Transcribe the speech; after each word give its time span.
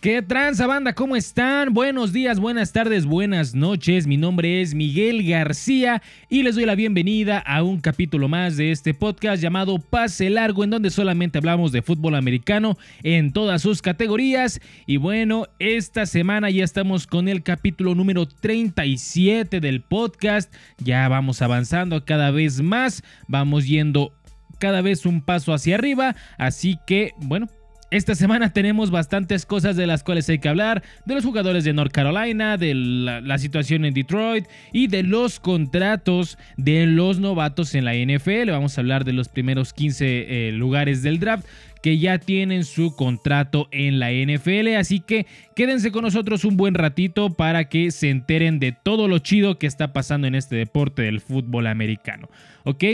¿Qué 0.00 0.22
tranza 0.22 0.68
banda? 0.68 0.92
¿Cómo 0.92 1.16
están? 1.16 1.74
Buenos 1.74 2.12
días, 2.12 2.38
buenas 2.38 2.72
tardes, 2.72 3.04
buenas 3.04 3.56
noches. 3.56 4.06
Mi 4.06 4.16
nombre 4.16 4.62
es 4.62 4.72
Miguel 4.72 5.28
García 5.28 6.02
y 6.28 6.44
les 6.44 6.54
doy 6.54 6.66
la 6.66 6.76
bienvenida 6.76 7.40
a 7.40 7.64
un 7.64 7.80
capítulo 7.80 8.28
más 8.28 8.56
de 8.56 8.70
este 8.70 8.94
podcast 8.94 9.42
llamado 9.42 9.80
Pase 9.80 10.30
Largo 10.30 10.62
en 10.62 10.70
donde 10.70 10.90
solamente 10.90 11.38
hablamos 11.38 11.72
de 11.72 11.82
fútbol 11.82 12.14
americano 12.14 12.78
en 13.02 13.32
todas 13.32 13.60
sus 13.60 13.82
categorías. 13.82 14.60
Y 14.86 14.98
bueno, 14.98 15.46
esta 15.58 16.06
semana 16.06 16.48
ya 16.48 16.62
estamos 16.62 17.08
con 17.08 17.26
el 17.26 17.42
capítulo 17.42 17.96
número 17.96 18.28
37 18.28 19.58
del 19.58 19.80
podcast. 19.82 20.54
Ya 20.78 21.08
vamos 21.08 21.42
avanzando 21.42 22.04
cada 22.04 22.30
vez 22.30 22.60
más, 22.60 23.02
vamos 23.26 23.66
yendo 23.66 24.12
cada 24.60 24.80
vez 24.80 25.06
un 25.06 25.22
paso 25.22 25.52
hacia 25.52 25.74
arriba. 25.74 26.14
Así 26.36 26.78
que, 26.86 27.14
bueno, 27.18 27.48
esta 27.90 28.14
semana 28.14 28.52
tenemos 28.52 28.90
bastantes 28.90 29.46
cosas 29.46 29.74
de 29.76 29.86
las 29.86 30.02
cuales 30.02 30.28
hay 30.28 30.38
que 30.38 30.48
hablar, 30.48 30.82
de 31.06 31.14
los 31.14 31.24
jugadores 31.24 31.64
de 31.64 31.72
North 31.72 31.90
Carolina, 31.90 32.58
de 32.58 32.74
la, 32.74 33.38
situación 33.38 33.86
en 33.86 33.94
Detroit 33.94 34.44
y 34.72 34.88
de 34.88 35.02
los 35.02 35.40
contratos 35.40 36.36
de 36.58 36.86
los 36.86 37.18
novatos 37.18 37.74
en 37.74 37.86
la 37.86 37.94
NFL. 37.94 38.50
Vamos 38.50 38.76
a 38.76 38.82
hablar 38.82 39.04
de 39.04 39.14
los 39.14 39.28
primeros 39.30 39.72
15 39.72 40.48
eh, 40.48 40.52
lugares 40.52 41.02
del 41.02 41.18
draft 41.18 41.46
que 41.82 41.98
ya 41.98 42.18
tienen 42.18 42.64
su 42.64 42.94
contrato 42.94 43.68
en 43.70 43.98
la 43.98 44.10
NFL. 44.10 44.74
Así 44.76 45.00
que 45.00 45.26
quédense 45.54 45.90
con 45.90 46.02
nosotros 46.02 46.44
un 46.44 46.58
buen 46.58 46.74
ratito 46.74 47.30
para 47.30 47.70
que 47.70 47.90
se 47.90 48.10
enteren 48.10 48.58
de 48.58 48.72
todo 48.72 49.08
lo 49.08 49.18
chido 49.18 49.58
que 49.58 49.66
está 49.66 49.94
pasando 49.94 50.26
en 50.26 50.34
este 50.34 50.56
deporte 50.56 51.02
del 51.02 51.20
fútbol 51.20 51.66
americano. 51.66 52.28
¿Ok? 52.64 52.84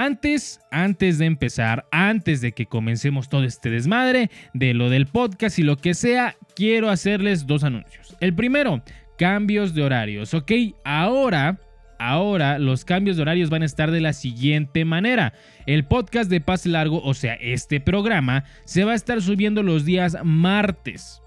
Antes, 0.00 0.60
antes 0.70 1.18
de 1.18 1.26
empezar, 1.26 1.88
antes 1.90 2.40
de 2.40 2.52
que 2.52 2.66
comencemos 2.66 3.28
todo 3.28 3.42
este 3.42 3.68
desmadre 3.68 4.30
de 4.54 4.72
lo 4.72 4.90
del 4.90 5.06
podcast 5.06 5.58
y 5.58 5.64
lo 5.64 5.76
que 5.76 5.92
sea, 5.92 6.36
quiero 6.54 6.88
hacerles 6.88 7.48
dos 7.48 7.64
anuncios. 7.64 8.16
El 8.20 8.32
primero, 8.32 8.80
cambios 9.18 9.74
de 9.74 9.82
horarios, 9.82 10.34
¿ok? 10.34 10.52
Ahora, 10.84 11.58
ahora 11.98 12.60
los 12.60 12.84
cambios 12.84 13.16
de 13.16 13.22
horarios 13.22 13.50
van 13.50 13.62
a 13.62 13.66
estar 13.66 13.90
de 13.90 14.00
la 14.00 14.12
siguiente 14.12 14.84
manera. 14.84 15.32
El 15.66 15.84
podcast 15.84 16.30
de 16.30 16.40
Pase 16.40 16.68
Largo, 16.68 17.02
o 17.02 17.12
sea, 17.12 17.34
este 17.34 17.80
programa, 17.80 18.44
se 18.66 18.84
va 18.84 18.92
a 18.92 18.94
estar 18.94 19.20
subiendo 19.20 19.64
los 19.64 19.84
días 19.84 20.16
martes. 20.22 21.20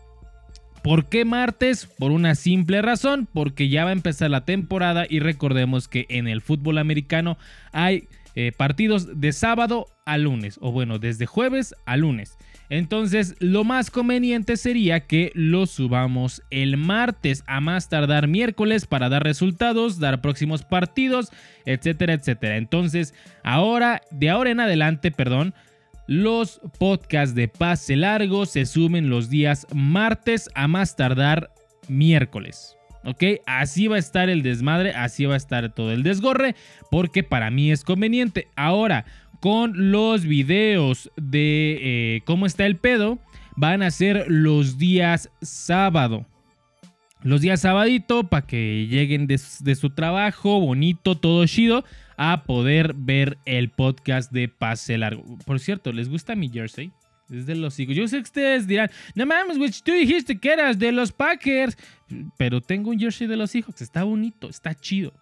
¿Por 0.81 1.09
qué 1.09 1.25
martes? 1.25 1.87
Por 1.99 2.11
una 2.11 2.35
simple 2.35 2.81
razón, 2.81 3.27
porque 3.33 3.67
ya 3.67 3.83
va 3.83 3.89
a 3.89 3.93
empezar 3.93 4.31
la 4.31 4.45
temporada 4.45 5.05
y 5.09 5.19
recordemos 5.19 5.89
que 5.89 6.05
en 6.07 6.29
el 6.29 6.39
fútbol 6.39 6.77
americano 6.77 7.37
hay 7.73 8.07
eh, 8.35 8.51
partidos 8.55 9.19
de 9.19 9.33
sábado 9.33 9.87
a 10.05 10.17
lunes, 10.17 10.57
o 10.61 10.71
bueno, 10.71 10.99
desde 10.99 11.25
jueves 11.25 11.75
a 11.85 11.97
lunes. 11.97 12.37
Entonces, 12.69 13.35
lo 13.39 13.65
más 13.65 13.91
conveniente 13.91 14.55
sería 14.55 15.01
que 15.01 15.31
lo 15.35 15.65
subamos 15.65 16.41
el 16.51 16.77
martes, 16.77 17.43
a 17.45 17.59
más 17.59 17.89
tardar 17.89 18.29
miércoles 18.29 18.85
para 18.85 19.09
dar 19.09 19.23
resultados, 19.23 19.99
dar 19.99 20.21
próximos 20.21 20.63
partidos, 20.63 21.31
etcétera, 21.65 22.13
etcétera. 22.13 22.55
Entonces, 22.55 23.13
ahora, 23.43 24.01
de 24.11 24.29
ahora 24.29 24.51
en 24.51 24.61
adelante, 24.61 25.11
perdón, 25.11 25.53
los 26.07 26.61
podcasts 26.79 27.35
de 27.35 27.49
pase 27.49 27.95
largo 27.95 28.45
se 28.45 28.65
sumen 28.65 29.09
los 29.09 29.29
días 29.29 29.67
martes, 29.73 30.49
a 30.55 30.69
más 30.69 30.95
tardar 30.95 31.51
miércoles. 31.89 32.77
¿Ok? 33.03 33.23
Así 33.45 33.87
va 33.87 33.95
a 33.95 33.99
estar 33.99 34.29
el 34.29 34.43
desmadre, 34.43 34.91
así 34.91 35.25
va 35.25 35.35
a 35.35 35.37
estar 35.37 35.73
todo 35.73 35.91
el 35.91 36.03
desgorre, 36.03 36.55
porque 36.89 37.23
para 37.23 37.49
mí 37.51 37.71
es 37.71 37.83
conveniente. 37.83 38.47
Ahora, 38.55 39.05
con 39.39 39.91
los 39.91 40.23
videos 40.23 41.11
de 41.17 41.79
eh, 41.81 42.21
cómo 42.25 42.45
está 42.45 42.65
el 42.65 42.77
pedo, 42.77 43.19
van 43.55 43.81
a 43.83 43.91
ser 43.91 44.25
los 44.27 44.77
días 44.77 45.29
sábado. 45.41 46.25
Los 47.23 47.41
días 47.41 47.61
sabadito 47.61 48.23
para 48.23 48.47
que 48.47 48.87
lleguen 48.89 49.27
de, 49.27 49.39
de, 49.59 49.75
su 49.75 49.91
trabajo, 49.91 50.59
bonito, 50.59 51.17
todo 51.17 51.45
chido, 51.45 51.83
a 52.17 52.43
poder 52.43 52.93
ver 52.95 53.37
el 53.45 53.69
podcast 53.69 54.31
de 54.31 54.47
Pase 54.47 54.97
Largo. 54.97 55.23
Por 55.45 55.59
cierto, 55.59 55.91
¿les 55.91 56.09
gusta 56.09 56.35
mi 56.35 56.49
jersey? 56.49 56.91
Es 57.31 57.45
de 57.45 57.55
los 57.55 57.79
hijos. 57.79 57.95
Yo 57.95 58.07
sé 58.07 58.17
que 58.17 58.23
ustedes 58.23 58.67
dirán, 58.67 58.91
no 59.15 59.25
mames, 59.25 59.57
güey, 59.57 59.71
tú 59.83 59.91
dijiste 59.91 60.37
que 60.37 60.51
eras 60.51 60.77
de 60.77 60.91
los 60.91 61.11
Packers. 61.11 61.77
Pero 62.37 62.61
tengo 62.61 62.89
un 62.89 62.99
jersey 62.99 63.27
de 63.27 63.37
los 63.37 63.55
hijos. 63.55 63.81
Está 63.81 64.03
bonito, 64.03 64.49
está 64.49 64.75
chido. 64.75 65.13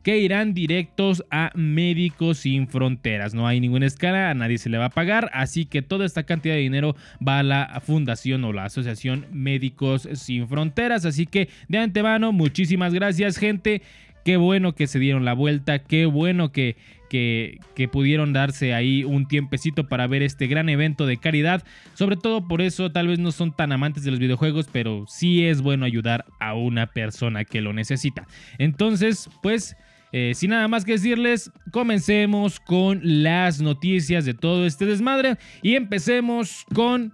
que 0.03 0.19
irán 0.19 0.55
directos 0.55 1.25
a 1.31 1.51
Médicos 1.55 2.39
Sin 2.39 2.69
Fronteras. 2.69 3.35
No 3.35 3.47
hay 3.47 3.61
ninguna 3.61 3.87
escala, 3.87 4.31
a 4.31 4.35
nadie 4.35 4.59
se 4.59 4.69
le 4.69 4.79
va 4.79 4.87
a 4.87 4.91
pagar, 4.91 5.31
así 5.33 5.65
que 5.67 5.83
toda 5.83 6.07
esta 6.07 6.25
cantidad 6.25 6.55
de 6.55 6.61
dinero 6.61 6.97
va 7.27 7.41
a 7.41 7.43
la 7.43 7.83
fundación 7.85 8.45
o 8.45 8.53
la 8.53 8.65
asociación 8.65 9.27
Médicos 9.33 10.09
Sin 10.15 10.49
Fronteras. 10.49 11.05
Así 11.05 11.27
que 11.27 11.49
de 11.69 11.79
antemano, 11.79 12.33
muchísimas 12.33 12.95
gracias 12.95 13.37
gente. 13.37 13.83
Qué 14.25 14.37
bueno 14.37 14.75
que 14.75 14.89
se 14.89 14.99
dieron 14.99 15.25
la 15.25 15.35
vuelta, 15.35 15.79
qué 15.79 16.05
bueno 16.05 16.51
que, 16.51 16.77
que, 17.09 17.59
pudieron 17.93 18.33
darse 18.33 18.75
ahí 18.75 19.05
un 19.05 19.27
tiempecito 19.28 19.89
para 19.89 20.06
ver 20.06 20.22
este 20.22 20.47
gran 20.47 20.69
evento 20.69 21.06
de 21.06 21.17
caridad. 21.17 21.62
Sobre 21.94 22.17
todo 22.17 22.47
por 22.47 22.62
eso 22.62 22.91
tal 22.91 23.09
vez 23.09 23.19
no 23.19 23.33
son 23.33 23.55
tan 23.55 23.72
amantes 23.72 24.05
de 24.05 24.11
los 24.11 24.21
videojuegos, 24.21 24.69
pero 24.71 25.05
sí 25.09 25.45
es 25.45 25.62
bueno 25.62 25.84
ayudar 25.84 26.25
a 26.41 26.55
una 26.55 26.87
persona 26.87 27.45
que 27.45 27.61
lo 27.61 27.72
necesita. 27.72 28.27
Entonces, 28.59 29.28
pues... 29.43 29.77
Eh, 30.12 30.34
sin 30.34 30.50
nada 30.50 30.69
más 30.69 30.84
que 30.84 30.93
decirles, 30.93 31.50
comencemos 31.72 32.61
con 32.61 33.00
las 33.03 33.61
noticias 33.61 34.25
de 34.25 34.34
todo 34.34 34.65
este 34.65 34.87
desmadre 34.87 35.37
y 35.62 35.75
empecemos 35.75 36.65
con 36.72 37.13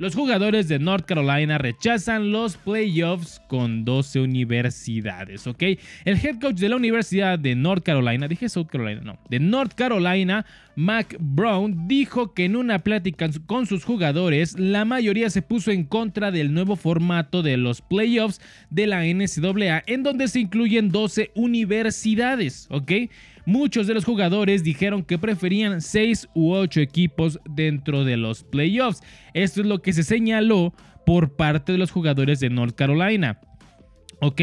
los 0.00 0.14
jugadores 0.14 0.66
de 0.66 0.78
North 0.78 1.04
Carolina 1.04 1.58
rechazan 1.58 2.32
los 2.32 2.56
playoffs 2.56 3.42
con 3.48 3.84
12 3.84 4.20
universidades, 4.20 5.46
¿ok? 5.46 5.62
El 6.06 6.16
head 6.16 6.40
coach 6.40 6.56
de 6.56 6.70
la 6.70 6.76
Universidad 6.76 7.38
de 7.38 7.54
North 7.54 7.84
Carolina, 7.84 8.26
dije 8.26 8.48
South 8.48 8.68
Carolina, 8.68 9.02
no, 9.04 9.18
de 9.28 9.38
North 9.40 9.74
Carolina, 9.74 10.46
Mac 10.74 11.18
Brown, 11.20 11.86
dijo 11.86 12.32
que 12.32 12.46
en 12.46 12.56
una 12.56 12.78
plática 12.78 13.28
con 13.44 13.66
sus 13.66 13.84
jugadores, 13.84 14.58
la 14.58 14.86
mayoría 14.86 15.28
se 15.28 15.42
puso 15.42 15.70
en 15.70 15.84
contra 15.84 16.30
del 16.30 16.54
nuevo 16.54 16.76
formato 16.76 17.42
de 17.42 17.58
los 17.58 17.82
playoffs 17.82 18.40
de 18.70 18.86
la 18.86 19.04
NCAA, 19.04 19.82
en 19.86 20.02
donde 20.02 20.28
se 20.28 20.40
incluyen 20.40 20.90
12 20.90 21.30
universidades, 21.34 22.68
¿ok? 22.70 22.92
Muchos 23.50 23.88
de 23.88 23.94
los 23.94 24.04
jugadores 24.04 24.62
dijeron 24.62 25.02
que 25.02 25.18
preferían 25.18 25.80
6 25.80 26.28
u 26.34 26.52
8 26.52 26.82
equipos 26.82 27.40
dentro 27.44 28.04
de 28.04 28.16
los 28.16 28.44
playoffs. 28.44 29.02
Esto 29.34 29.62
es 29.62 29.66
lo 29.66 29.82
que 29.82 29.92
se 29.92 30.04
señaló 30.04 30.72
por 31.04 31.34
parte 31.34 31.72
de 31.72 31.78
los 31.78 31.90
jugadores 31.90 32.38
de 32.38 32.48
North 32.48 32.76
Carolina. 32.76 33.40
Ok, 34.20 34.40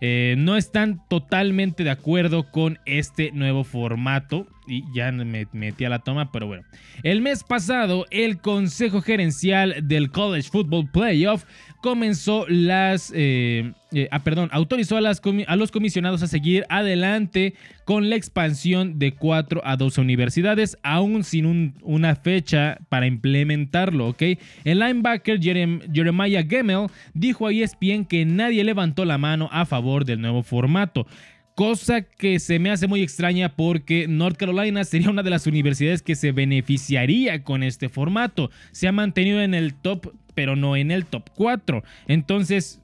eh, 0.00 0.36
no 0.38 0.56
están 0.56 1.02
totalmente 1.08 1.82
de 1.82 1.90
acuerdo 1.90 2.52
con 2.52 2.78
este 2.86 3.32
nuevo 3.32 3.64
formato. 3.64 4.46
Y 4.66 4.84
ya 4.94 5.12
me 5.12 5.46
metí 5.52 5.84
a 5.84 5.88
la 5.88 5.98
toma, 5.98 6.30
pero 6.32 6.46
bueno. 6.46 6.64
El 7.02 7.20
mes 7.20 7.44
pasado, 7.44 8.06
el 8.10 8.38
Consejo 8.38 9.02
Gerencial 9.02 9.86
del 9.86 10.10
College 10.10 10.48
Football 10.50 10.90
Playoff 10.90 11.44
comenzó 11.82 12.46
las... 12.48 13.12
Eh, 13.14 13.72
eh, 13.92 14.08
ah, 14.10 14.24
perdón, 14.24 14.48
autorizó 14.52 14.96
a, 14.96 15.00
los 15.00 15.70
comisionados 15.70 16.22
a 16.22 16.26
seguir 16.26 16.64
adelante 16.68 17.54
con 17.84 18.10
la 18.10 18.16
expansión 18.16 18.98
de 18.98 19.14
4 19.14 19.60
a 19.62 19.76
12 19.76 20.00
universidades, 20.00 20.76
aún 20.82 21.22
sin 21.22 21.76
una 21.82 22.16
fecha 22.16 22.78
para 22.88 23.06
implementarlo, 23.06 24.08
¿ok? 24.08 24.22
El 24.64 24.80
linebacker 24.80 25.40
Jeremiah 25.40 26.42
Gemmel 26.42 26.88
dijo 27.12 27.46
a 27.46 27.52
ESPN 27.52 28.04
que 28.06 28.24
nadie 28.24 28.64
levantó 28.64 29.04
la 29.04 29.18
mano 29.18 29.48
a 29.52 29.64
favor 29.64 30.04
del 30.04 30.20
nuevo 30.20 30.42
formato. 30.42 31.06
Cosa 31.54 32.02
que 32.02 32.40
se 32.40 32.58
me 32.58 32.70
hace 32.70 32.88
muy 32.88 33.00
extraña 33.00 33.54
porque 33.54 34.08
North 34.08 34.36
Carolina 34.36 34.82
sería 34.82 35.10
una 35.10 35.22
de 35.22 35.30
las 35.30 35.46
universidades 35.46 36.02
que 36.02 36.16
se 36.16 36.32
beneficiaría 36.32 37.44
con 37.44 37.62
este 37.62 37.88
formato. 37.88 38.50
Se 38.72 38.88
ha 38.88 38.92
mantenido 38.92 39.40
en 39.40 39.54
el 39.54 39.72
top, 39.72 40.12
pero 40.34 40.56
no 40.56 40.74
en 40.76 40.90
el 40.90 41.06
top 41.06 41.30
4. 41.36 41.84
Entonces, 42.08 42.80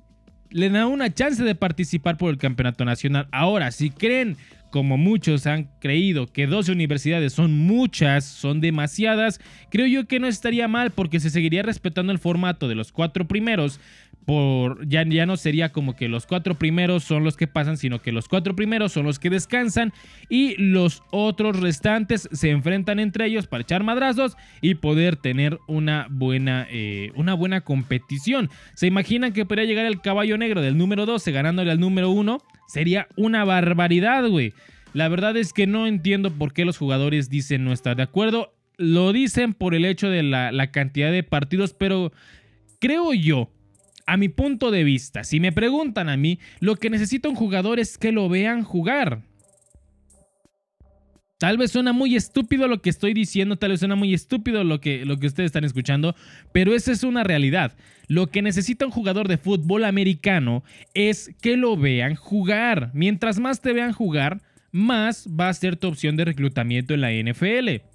le 0.50 0.70
da 0.70 0.86
una 0.86 1.12
chance 1.12 1.42
de 1.42 1.56
participar 1.56 2.16
por 2.16 2.30
el 2.30 2.38
campeonato 2.38 2.84
nacional. 2.84 3.26
Ahora, 3.32 3.72
si 3.72 3.90
creen 3.90 4.36
como 4.70 4.96
muchos 4.96 5.46
han 5.46 5.68
creído 5.80 6.28
que 6.28 6.46
12 6.46 6.70
universidades 6.72 7.32
son 7.32 7.58
muchas, 7.58 8.24
son 8.24 8.60
demasiadas, 8.60 9.40
creo 9.68 9.86
yo 9.86 10.06
que 10.06 10.20
no 10.20 10.28
estaría 10.28 10.68
mal 10.68 10.92
porque 10.92 11.18
se 11.18 11.30
seguiría 11.30 11.62
respetando 11.62 12.12
el 12.12 12.18
formato 12.18 12.68
de 12.68 12.76
los 12.76 12.92
cuatro 12.92 13.26
primeros. 13.26 13.80
Por, 14.26 14.86
ya, 14.86 15.04
ya 15.04 15.26
no 15.26 15.36
sería 15.36 15.72
como 15.72 15.96
que 15.96 16.08
los 16.08 16.26
cuatro 16.26 16.54
primeros 16.54 17.02
son 17.02 17.24
los 17.24 17.36
que 17.36 17.46
pasan, 17.46 17.76
sino 17.76 18.00
que 18.00 18.12
los 18.12 18.28
cuatro 18.28 18.54
primeros 18.54 18.92
son 18.92 19.06
los 19.06 19.18
que 19.18 19.30
descansan 19.30 19.92
y 20.28 20.54
los 20.62 21.02
otros 21.10 21.58
restantes 21.58 22.28
se 22.30 22.50
enfrentan 22.50 23.00
entre 23.00 23.26
ellos 23.26 23.46
para 23.46 23.62
echar 23.62 23.82
madrazos 23.82 24.36
y 24.60 24.76
poder 24.76 25.16
tener 25.16 25.58
una 25.66 26.06
buena, 26.10 26.66
eh, 26.70 27.12
una 27.16 27.34
buena 27.34 27.62
competición. 27.62 28.50
¿Se 28.74 28.86
imaginan 28.86 29.32
que 29.32 29.46
podría 29.46 29.64
llegar 29.64 29.86
el 29.86 30.00
caballo 30.00 30.38
negro 30.38 30.60
del 30.60 30.78
número 30.78 31.06
12 31.06 31.32
ganándole 31.32 31.70
al 31.70 31.80
número 31.80 32.10
1? 32.10 32.38
Sería 32.68 33.08
una 33.16 33.44
barbaridad, 33.44 34.28
güey. 34.28 34.52
La 34.92 35.08
verdad 35.08 35.36
es 35.36 35.52
que 35.52 35.66
no 35.66 35.86
entiendo 35.86 36.30
por 36.30 36.52
qué 36.52 36.64
los 36.64 36.78
jugadores 36.78 37.30
dicen 37.30 37.64
no 37.64 37.72
estar 37.72 37.96
de 37.96 38.02
acuerdo. 38.02 38.52
Lo 38.76 39.12
dicen 39.12 39.54
por 39.54 39.74
el 39.74 39.84
hecho 39.84 40.08
de 40.08 40.22
la, 40.22 40.70
cantidad 40.70 41.12
de 41.12 41.22
partidos, 41.22 41.74
pero 41.74 42.12
creo 42.80 43.12
yo, 43.12 43.50
a 44.10 44.16
mi 44.16 44.28
punto 44.28 44.72
de 44.72 44.82
vista, 44.82 45.22
si 45.22 45.38
me 45.38 45.52
preguntan 45.52 46.08
a 46.08 46.16
mí, 46.16 46.40
lo 46.58 46.74
que 46.74 46.90
necesita 46.90 47.28
un 47.28 47.36
jugador 47.36 47.78
es 47.78 47.96
que 47.96 48.10
lo 48.10 48.28
vean 48.28 48.64
jugar. 48.64 49.22
Tal 51.38 51.56
vez 51.56 51.70
suena 51.70 51.92
muy 51.92 52.16
estúpido 52.16 52.66
lo 52.66 52.82
que 52.82 52.90
estoy 52.90 53.14
diciendo, 53.14 53.54
tal 53.54 53.70
vez 53.70 53.78
suena 53.78 53.94
muy 53.94 54.12
estúpido 54.12 54.64
lo 54.64 54.80
que, 54.80 55.04
lo 55.04 55.18
que 55.18 55.28
ustedes 55.28 55.46
están 55.46 55.62
escuchando, 55.62 56.16
pero 56.50 56.74
esa 56.74 56.90
es 56.90 57.04
una 57.04 57.22
realidad. 57.22 57.76
Lo 58.08 58.26
que 58.26 58.42
necesita 58.42 58.84
un 58.84 58.90
jugador 58.90 59.28
de 59.28 59.38
fútbol 59.38 59.84
americano 59.84 60.64
es 60.92 61.32
que 61.40 61.56
lo 61.56 61.76
vean 61.76 62.16
jugar. 62.16 62.90
Mientras 62.92 63.38
más 63.38 63.60
te 63.60 63.72
vean 63.72 63.92
jugar, 63.92 64.42
más 64.72 65.28
va 65.28 65.50
a 65.50 65.54
ser 65.54 65.76
tu 65.76 65.86
opción 65.86 66.16
de 66.16 66.24
reclutamiento 66.24 66.94
en 66.94 67.00
la 67.02 67.12
NFL. 67.12 67.86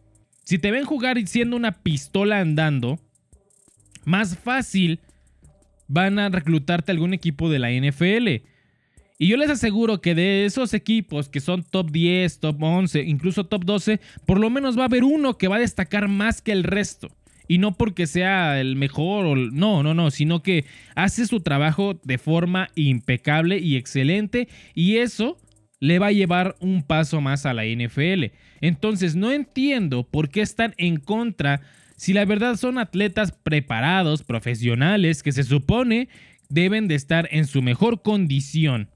Si 0.46 0.60
te 0.60 0.72
ven 0.72 0.86
jugar 0.86 1.22
siendo 1.28 1.58
una 1.58 1.74
pistola 1.74 2.40
andando, 2.40 3.02
más 4.06 4.38
fácil 4.38 5.02
van 5.88 6.20
a 6.20 6.30
reclutarte 6.30 6.92
algún 6.92 7.14
equipo 7.14 7.50
de 7.50 7.60
la 7.60 7.72
NFL. 7.72 8.44
Y 9.18 9.28
yo 9.28 9.38
les 9.38 9.50
aseguro 9.50 10.02
que 10.02 10.14
de 10.14 10.46
esos 10.46 10.74
equipos 10.74 11.30
que 11.30 11.40
son 11.40 11.64
top 11.64 11.90
10, 11.92 12.40
top 12.40 12.62
11, 12.62 13.04
incluso 13.04 13.46
top 13.46 13.64
12, 13.64 14.02
por 14.26 14.40
lo 14.40 14.50
menos 14.50 14.78
va 14.78 14.84
a 14.84 14.86
haber 14.88 15.04
uno 15.04 15.38
que 15.38 15.48
va 15.48 15.56
a 15.56 15.60
destacar 15.60 16.08
más 16.10 16.42
que 16.42 16.52
el 16.52 16.64
resto. 16.64 17.10
Y 17.48 17.60
no 17.60 17.74
porque 17.74 18.08
sea 18.08 18.60
el 18.60 18.76
mejor, 18.76 19.26
o, 19.26 19.36
no, 19.36 19.84
no, 19.84 19.94
no, 19.94 20.12
sino 20.12 20.42
que 20.42 20.66
hace 20.96 21.28
su 21.28 21.42
trabajo 21.42 22.00
de 22.04 22.18
forma 22.18 22.70
impecable 22.76 23.60
y 23.60 23.78
excelente. 23.78 24.50
Y 24.74 24.98
eso 24.98 25.38
le 25.80 26.00
va 26.00 26.08
a 26.08 26.12
llevar 26.12 26.56
un 26.60 26.82
paso 26.84 27.22
más 27.22 27.46
a 27.46 27.54
la 27.54 27.66
NFL. 27.66 28.26
Entonces 28.62 29.16
no 29.16 29.32
entiendo 29.32 30.04
por 30.04 30.30
qué 30.30 30.42
están 30.42 30.74
en 30.78 30.98
contra 30.98 31.62
si 31.96 32.14
la 32.14 32.26
verdad 32.26 32.56
son 32.56 32.78
atletas 32.78 33.32
preparados, 33.32 34.24
profesionales, 34.24 35.24
que 35.24 35.32
se 35.32 35.44
supone 35.44 36.10
deben 36.50 36.88
de 36.88 36.96
estar 36.96 37.28
en 37.32 37.48
su 37.48 37.62
mejor 37.62 38.02
condición 38.02 38.90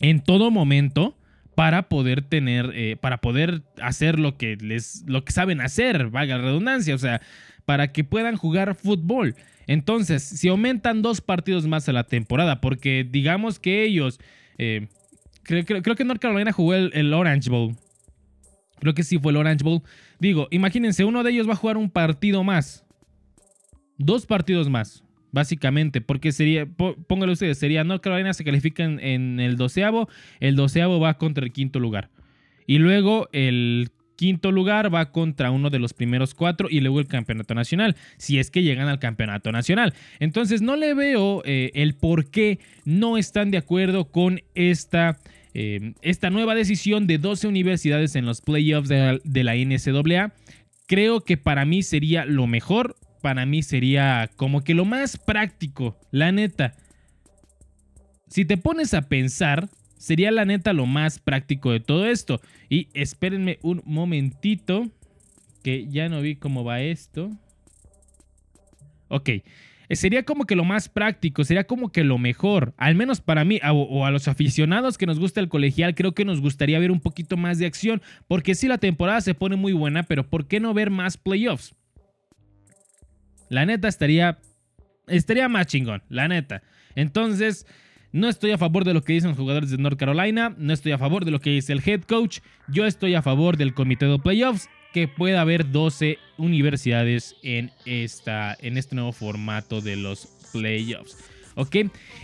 en 0.00 0.20
todo 0.20 0.50
momento 0.50 1.16
para 1.54 1.88
poder 1.88 2.22
tener, 2.22 2.72
eh, 2.74 2.96
para 2.96 3.20
poder 3.20 3.62
hacer 3.82 4.18
lo 4.18 4.36
que 4.38 4.56
les, 4.56 5.04
lo 5.06 5.24
que 5.24 5.32
saben 5.32 5.60
hacer, 5.60 6.08
valga 6.08 6.38
la 6.38 6.44
redundancia, 6.44 6.94
o 6.94 6.98
sea, 6.98 7.20
para 7.66 7.92
que 7.92 8.02
puedan 8.02 8.36
jugar 8.36 8.74
fútbol. 8.74 9.34
Entonces, 9.66 10.22
si 10.22 10.48
aumentan 10.48 11.02
dos 11.02 11.20
partidos 11.20 11.66
más 11.66 11.88
a 11.88 11.92
la 11.92 12.04
temporada, 12.04 12.60
porque 12.60 13.06
digamos 13.08 13.60
que 13.60 13.84
ellos, 13.84 14.18
eh, 14.58 14.88
creo, 15.42 15.64
que 15.64 16.04
North 16.04 16.20
Carolina 16.20 16.50
jugó 16.50 16.74
el, 16.74 16.90
el 16.94 17.12
Orange 17.12 17.50
Bowl. 17.50 17.76
Creo 18.78 18.94
que 18.94 19.02
sí 19.02 19.18
fue 19.18 19.32
el 19.32 19.36
Orange 19.36 19.62
Bowl. 19.62 19.82
Digo, 20.20 20.48
imagínense, 20.50 21.04
uno 21.04 21.22
de 21.22 21.32
ellos 21.32 21.48
va 21.48 21.54
a 21.54 21.56
jugar 21.56 21.76
un 21.76 21.90
partido 21.90 22.44
más. 22.44 22.84
Dos 23.98 24.26
partidos 24.26 24.68
más 24.68 25.02
básicamente, 25.32 26.00
porque 26.00 26.32
sería, 26.32 26.66
póngale 26.66 27.32
ustedes, 27.32 27.58
sería 27.58 27.84
North 27.84 28.02
Carolina 28.02 28.34
se 28.34 28.44
califica 28.44 28.84
en, 28.84 29.40
el 29.40 29.56
doceavo, 29.56 30.08
el 30.40 30.56
doceavo 30.56 31.00
va 31.00 31.18
contra 31.18 31.44
el 31.44 31.52
quinto 31.52 31.78
lugar. 31.78 32.10
Y 32.66 32.78
luego 32.78 33.28
el 33.32 33.90
quinto 34.16 34.52
lugar 34.52 34.94
va 34.94 35.12
contra 35.12 35.50
uno 35.50 35.70
de 35.70 35.78
los 35.78 35.94
primeros 35.94 36.34
cuatro 36.34 36.68
y 36.70 36.80
luego 36.80 37.00
el 37.00 37.06
campeonato 37.06 37.54
nacional, 37.54 37.96
si 38.18 38.38
es 38.38 38.50
que 38.50 38.62
llegan 38.62 38.88
al 38.88 38.98
campeonato 38.98 39.50
nacional. 39.50 39.94
Entonces 40.18 40.62
no 40.62 40.76
le 40.76 40.94
veo 40.94 41.42
eh, 41.44 41.70
el 41.74 41.94
por 41.94 42.30
qué 42.30 42.58
no 42.84 43.16
están 43.16 43.50
de 43.50 43.58
acuerdo 43.58 44.10
con 44.10 44.40
esta... 44.54 45.18
Eh, 45.54 45.94
esta 46.02 46.30
nueva 46.30 46.54
decisión 46.54 47.06
de 47.06 47.18
12 47.18 47.48
universidades 47.48 48.14
en 48.16 48.26
los 48.26 48.40
playoffs 48.40 48.88
de, 48.88 49.20
de 49.24 49.44
la 49.44 49.54
NCAA, 49.54 50.32
creo 50.86 51.20
que 51.22 51.36
para 51.36 51.64
mí 51.64 51.82
sería 51.82 52.24
lo 52.24 52.46
mejor 52.46 52.96
para 53.20 53.46
mí 53.46 53.62
sería 53.62 54.30
como 54.36 54.62
que 54.62 54.74
lo 54.74 54.84
más 54.84 55.16
práctico, 55.18 55.98
la 56.10 56.32
neta. 56.32 56.74
Si 58.28 58.44
te 58.44 58.56
pones 58.56 58.94
a 58.94 59.08
pensar, 59.08 59.68
sería 59.98 60.30
la 60.30 60.44
neta 60.44 60.72
lo 60.72 60.86
más 60.86 61.18
práctico 61.18 61.72
de 61.72 61.80
todo 61.80 62.06
esto. 62.06 62.40
Y 62.68 62.88
espérenme 62.94 63.58
un 63.62 63.82
momentito, 63.84 64.90
que 65.62 65.86
ya 65.88 66.08
no 66.08 66.22
vi 66.22 66.36
cómo 66.36 66.64
va 66.64 66.80
esto. 66.80 67.30
Ok, 69.08 69.30
sería 69.96 70.24
como 70.24 70.44
que 70.44 70.54
lo 70.54 70.64
más 70.64 70.88
práctico, 70.88 71.44
sería 71.44 71.64
como 71.64 71.90
que 71.90 72.04
lo 72.04 72.18
mejor, 72.18 72.74
al 72.76 72.94
menos 72.94 73.20
para 73.20 73.44
mí 73.44 73.60
o, 73.72 74.06
a 74.06 74.10
los 74.10 74.28
aficionados 74.28 74.98
que 74.98 75.06
nos 75.06 75.18
gusta 75.18 75.40
el 75.40 75.48
colegial, 75.48 75.94
creo 75.94 76.12
que 76.12 76.24
nos 76.24 76.40
gustaría 76.40 76.78
ver 76.78 76.90
un 76.90 77.00
poquito 77.00 77.36
más 77.36 77.58
de 77.58 77.66
acción, 77.66 78.00
porque 78.28 78.54
si 78.54 78.68
la 78.68 78.78
temporada 78.78 79.20
se 79.20 79.34
pone 79.34 79.56
muy 79.56 79.72
buena, 79.72 80.04
pero 80.04 80.28
¿por 80.28 80.46
qué 80.46 80.60
no 80.60 80.74
ver 80.74 80.90
más 80.90 81.16
playoffs? 81.16 81.74
La 83.48 83.66
neta 83.66 83.88
estaría, 83.88 84.38
estaría 85.08 85.48
más 85.48 85.66
chingón, 85.66 86.02
la 86.08 86.28
neta. 86.28 86.62
Entonces, 86.94 87.66
no 88.12 88.28
estoy 88.28 88.52
a 88.52 88.58
favor 88.58 88.84
de 88.84 88.94
lo 88.94 89.02
que 89.02 89.12
dicen 89.12 89.30
los 89.30 89.38
jugadores 89.38 89.70
de 89.70 89.78
North 89.78 89.98
Carolina, 89.98 90.54
no 90.56 90.72
estoy 90.72 90.92
a 90.92 90.98
favor 90.98 91.24
de 91.24 91.32
lo 91.32 91.40
que 91.40 91.50
dice 91.50 91.72
el 91.72 91.82
head 91.84 92.02
coach, 92.02 92.40
yo 92.68 92.86
estoy 92.86 93.14
a 93.14 93.22
favor 93.22 93.56
del 93.56 93.74
comité 93.74 94.06
de 94.06 94.18
playoffs, 94.18 94.68
que 94.92 95.08
pueda 95.08 95.40
haber 95.40 95.70
12 95.70 96.18
universidades 96.38 97.36
en, 97.42 97.70
esta, 97.84 98.56
en 98.60 98.76
este 98.76 98.94
nuevo 98.94 99.12
formato 99.12 99.80
de 99.80 99.96
los 99.96 100.26
playoffs. 100.52 101.16
¿Ok? 101.56 101.76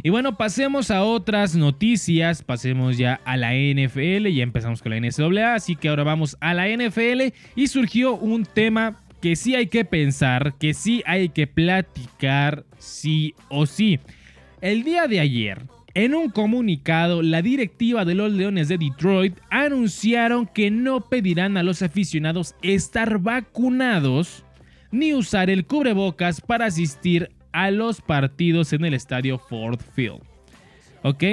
Y 0.03 0.11
bueno, 0.11 0.37
pasemos 0.37 0.91
a 0.91 1.03
otras 1.03 1.57
noticias. 1.57 2.43
Pasemos 2.43 2.97
ya 2.97 3.21
a 3.25 3.37
la 3.37 3.53
NFL. 3.55 4.29
Ya 4.29 4.43
empezamos 4.43 4.83
con 4.83 4.93
la 4.93 5.01
NCAA. 5.01 5.55
Así 5.55 5.77
que 5.77 5.89
ahora 5.89 6.05
vamos 6.05 6.37
a 6.41 6.55
la 6.55 6.69
NFL. 6.69 7.35
Y 7.55 7.67
surgió 7.67 8.15
un 8.15 8.45
tema 8.45 8.97
que 9.21 9.37
sí 9.37 9.55
hay 9.55 9.67
que 9.67 9.85
pensar, 9.85 10.55
que 10.59 10.75
sí 10.75 11.03
hay 11.07 11.31
que 11.31 11.47
platicar, 11.47 12.65
sí 12.79 13.35
o 13.49 13.67
sí. 13.67 13.99
El 14.61 14.85
día 14.85 15.07
de 15.07 15.21
ayer, 15.21 15.63
en 15.97 16.15
un 16.15 16.29
comunicado, 16.29 17.23
la 17.23 17.41
directiva 17.41 18.05
de 18.05 18.15
los 18.15 18.31
Leones 18.31 18.69
de 18.69 18.77
Detroit 18.77 19.39
anunciaron 19.49 20.47
que 20.47 20.71
no 20.71 21.01
pedirán 21.01 21.57
a 21.57 21.63
los 21.63 21.81
aficionados 21.81 22.55
estar 22.61 23.19
vacunados 23.19 24.45
ni 24.91 25.15
usar 25.15 25.49
el 25.49 25.65
cubrebocas 25.65 26.43
para 26.43 26.67
asistir 26.67 27.31
a 27.51 27.71
los 27.71 28.03
partidos 28.03 28.75
en 28.75 28.85
el 28.85 28.93
estadio 28.93 29.39
Ford 29.39 29.81
Field. 29.95 30.21
¿Ok? 31.03 31.25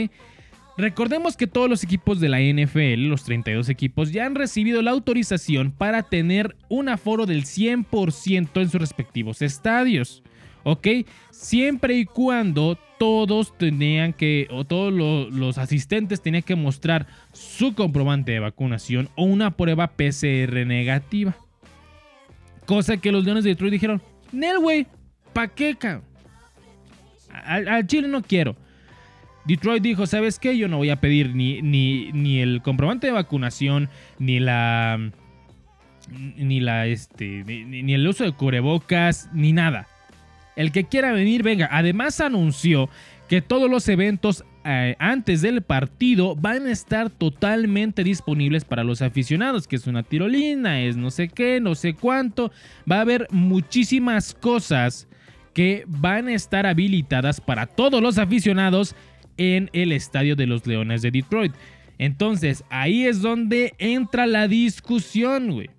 Recordemos 0.77 1.35
que 1.35 1.45
todos 1.45 1.69
los 1.69 1.83
equipos 1.83 2.21
de 2.21 2.29
la 2.29 2.39
NFL, 2.39 3.09
los 3.09 3.25
32 3.25 3.67
equipos, 3.67 4.13
ya 4.13 4.25
han 4.25 4.33
recibido 4.33 4.81
la 4.81 4.91
autorización 4.91 5.73
para 5.73 6.03
tener 6.03 6.55
un 6.69 6.87
aforo 6.87 7.25
del 7.25 7.43
100% 7.43 8.61
en 8.61 8.69
sus 8.69 8.79
respectivos 8.79 9.41
estadios. 9.41 10.23
¿ok? 10.63 10.87
Siempre 11.31 11.95
y 11.95 12.05
cuando 12.05 12.77
todos 13.03 13.57
tenían 13.57 14.13
que, 14.13 14.47
o 14.49 14.63
todos 14.63 14.93
los, 14.93 15.57
asistentes 15.57 16.21
tenían 16.21 16.41
que 16.41 16.55
mostrar 16.55 17.05
su 17.33 17.75
comprobante 17.75 18.31
de 18.31 18.39
vacunación 18.39 19.09
o 19.17 19.25
una 19.25 19.57
prueba 19.57 19.87
PCR 19.87 20.65
negativa. 20.65 21.35
Cosa 22.65 22.95
que 22.95 23.11
los 23.11 23.25
Leones 23.25 23.43
de 23.43 23.49
Detroit 23.49 23.73
dijeron, 23.73 24.01
Nel, 24.31 24.57
güey, 24.57 24.87
¿pa' 25.33 25.49
qué, 25.49 25.75
cabrón? 25.75 26.05
Al, 27.45 27.85
Chile 27.87 28.07
no 28.07 28.21
quiero. 28.21 28.55
Detroit 29.43 29.83
dijo, 29.83 30.07
¿sabes 30.07 30.39
qué? 30.39 30.57
Yo 30.57 30.69
no 30.69 30.77
voy 30.77 30.89
a 30.89 31.01
pedir 31.01 31.35
ni, 31.35 31.61
ni, 31.61 32.09
ni 32.13 32.39
el 32.39 32.61
comprobante 32.61 33.07
de 33.07 33.13
vacunación, 33.13 33.89
ni 34.17 34.39
la... 34.39 35.11
Ni 36.37 36.61
la, 36.61 36.87
este, 36.87 37.43
ni 37.43 37.93
el 37.93 38.07
uso 38.07 38.23
de 38.23 38.31
cubrebocas, 38.31 39.29
ni 39.33 39.51
nada. 39.51 39.87
El 40.55 40.71
que 40.71 40.85
quiera 40.85 41.11
venir, 41.11 41.43
venga. 41.43 41.67
Además 41.71 42.21
anunció 42.21 42.89
que 43.27 43.41
todos 43.41 43.69
los 43.69 43.87
eventos 43.89 44.43
eh, 44.65 44.95
antes 44.99 45.41
del 45.41 45.61
partido 45.61 46.35
van 46.35 46.67
a 46.67 46.71
estar 46.71 47.09
totalmente 47.09 48.03
disponibles 48.03 48.63
para 48.63 48.83
los 48.83 49.01
aficionados, 49.01 49.67
que 49.67 49.75
es 49.75 49.87
una 49.87 50.03
tirolina, 50.03 50.81
es 50.81 50.95
no 50.95 51.11
sé 51.11 51.29
qué, 51.29 51.59
no 51.59 51.75
sé 51.75 51.95
cuánto. 51.95 52.51
Va 52.89 52.97
a 52.97 53.01
haber 53.01 53.27
muchísimas 53.31 54.33
cosas 54.33 55.07
que 55.53 55.83
van 55.87 56.27
a 56.27 56.33
estar 56.33 56.65
habilitadas 56.65 57.41
para 57.41 57.65
todos 57.65 58.01
los 58.01 58.17
aficionados 58.17 58.95
en 59.37 59.69
el 59.73 59.91
estadio 59.91 60.35
de 60.35 60.47
los 60.47 60.65
Leones 60.65 61.01
de 61.01 61.11
Detroit. 61.11 61.53
Entonces, 61.97 62.63
ahí 62.69 63.05
es 63.05 63.21
donde 63.21 63.73
entra 63.77 64.27
la 64.27 64.47
discusión, 64.47 65.51
güey. 65.51 65.69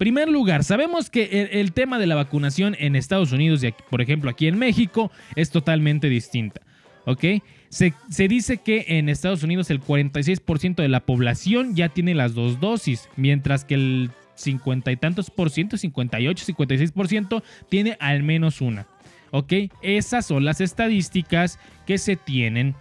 Primer 0.00 0.30
lugar, 0.30 0.64
sabemos 0.64 1.10
que 1.10 1.50
el, 1.52 1.72
tema 1.72 1.98
de 1.98 2.06
la 2.06 2.14
vacunación 2.14 2.74
en 2.78 2.96
Estados 2.96 3.32
Unidos 3.32 3.62
y, 3.62 3.74
por 3.90 4.00
ejemplo, 4.00 4.30
aquí 4.30 4.46
en 4.46 4.56
México 4.56 5.12
es 5.36 5.50
totalmente 5.50 6.08
distinta. 6.08 6.62
¿Ok? 7.04 7.22
Se, 7.68 7.92
dice 8.26 8.56
que 8.56 8.86
en 8.88 9.10
Estados 9.10 9.42
Unidos 9.42 9.68
el 9.68 9.78
46% 9.78 10.76
de 10.76 10.88
la 10.88 11.00
población 11.00 11.76
ya 11.76 11.90
tiene 11.90 12.14
las 12.14 12.32
dos 12.32 12.60
dosis, 12.60 13.10
mientras 13.16 13.66
que 13.66 13.74
el 13.74 14.10
50 14.36 14.90
y 14.90 14.96
tantos 14.96 15.28
por 15.28 15.50
ciento, 15.50 15.76
58, 15.76 16.46
56 16.46 16.92
por 16.92 17.06
ciento, 17.06 17.42
tiene 17.68 17.98
al 18.00 18.22
menos 18.22 18.62
una. 18.62 18.86
¿Ok? 19.32 19.52
Esas 19.82 20.24
son 20.24 20.46
las 20.46 20.62
estadísticas 20.62 21.58
que 21.86 21.98
se 21.98 22.16
tienen 22.16 22.74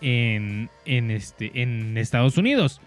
en, 0.00 0.70
en, 0.86 1.10
este, 1.10 1.60
en 1.60 1.98
Estados 1.98 2.38
Unidos 2.38 2.80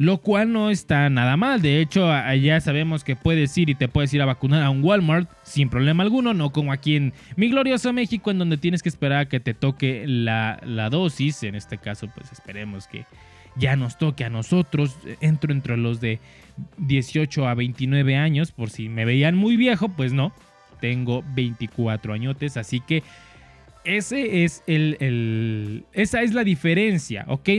lo 0.00 0.16
cual 0.22 0.50
no 0.50 0.70
está 0.70 1.10
nada 1.10 1.36
mal. 1.36 1.60
De 1.60 1.78
hecho, 1.78 2.10
allá 2.10 2.58
sabemos 2.62 3.04
que 3.04 3.16
puedes 3.16 3.58
ir 3.58 3.68
y 3.68 3.74
te 3.74 3.86
puedes 3.86 4.14
ir 4.14 4.22
a 4.22 4.24
vacunar 4.24 4.62
a 4.62 4.70
un 4.70 4.82
Walmart 4.82 5.28
sin 5.42 5.68
problema 5.68 6.02
alguno, 6.02 6.32
no 6.32 6.52
como 6.52 6.72
aquí 6.72 6.96
en 6.96 7.12
mi 7.36 7.50
glorioso 7.50 7.92
México, 7.92 8.30
en 8.30 8.38
donde 8.38 8.56
tienes 8.56 8.82
que 8.82 8.88
esperar 8.88 9.18
a 9.18 9.28
que 9.28 9.40
te 9.40 9.52
toque 9.52 10.04
la, 10.06 10.58
dosis. 10.90 11.42
En 11.42 11.54
este 11.54 11.76
caso, 11.76 12.08
pues 12.14 12.32
esperemos 12.32 12.86
que 12.86 13.04
ya 13.56 13.76
nos 13.76 13.98
toque 13.98 14.24
a 14.24 14.30
nosotros. 14.30 14.96
Entro 15.20 15.52
entre 15.52 15.76
los 15.76 16.00
de 16.00 16.18
18 16.78 17.46
a 17.46 17.52
29 17.52 18.16
años, 18.16 18.52
por 18.52 18.70
si 18.70 18.88
me 18.88 19.04
veían 19.04 19.36
muy 19.36 19.58
viejo, 19.58 19.90
pues 19.90 20.14
no. 20.14 20.32
Tengo 20.80 21.22
24 21.34 22.14
añotes, 22.14 22.56
así 22.56 22.80
que 22.80 23.02
ese 23.84 24.44
es 24.44 24.62
el, 24.66 24.96
el, 25.00 25.84
esa 25.92 26.22
es 26.22 26.32
la 26.32 26.42
diferencia, 26.42 27.26
¿ok? 27.28 27.50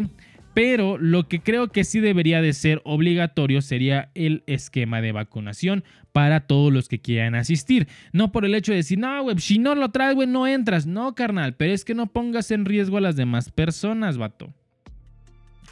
Pero 0.54 0.98
lo 0.98 1.28
que 1.28 1.40
creo 1.40 1.70
que 1.70 1.84
sí 1.84 2.00
debería 2.00 2.42
de 2.42 2.54
ser 2.54 2.82
obligatorio 2.84 3.62
sería 3.62 4.12
el 4.16 4.44
esquema 4.48 5.02
de 5.02 5.14
vacunación 5.14 5.84
para 6.12 6.42
todos 6.42 6.74
los 6.74 6.90
que 6.90 7.00
quieran 7.00 7.36
asistir. 7.36 7.88
No 8.12 8.32
por 8.32 8.44
el 8.44 8.54
hecho 8.54 8.74
de 8.74 8.78
decir, 8.78 9.00
no, 9.00 9.24
güey, 9.24 9.40
si 9.40 9.60
no 9.60 9.76
lo 9.76 9.90
traes, 9.92 10.16
güey, 10.16 10.28
no 10.28 10.48
entras. 10.48 10.86
No, 10.86 11.16
carnal, 11.16 11.56
pero 11.56 11.74
es 11.74 11.86
que 11.86 11.96
no 11.96 12.08
pongas 12.08 12.52
en 12.52 12.66
riesgo 12.66 12.98
a 12.98 13.02
las 13.02 13.16
demás 13.16 13.50
personas, 13.50 14.18
vato. 14.18 14.54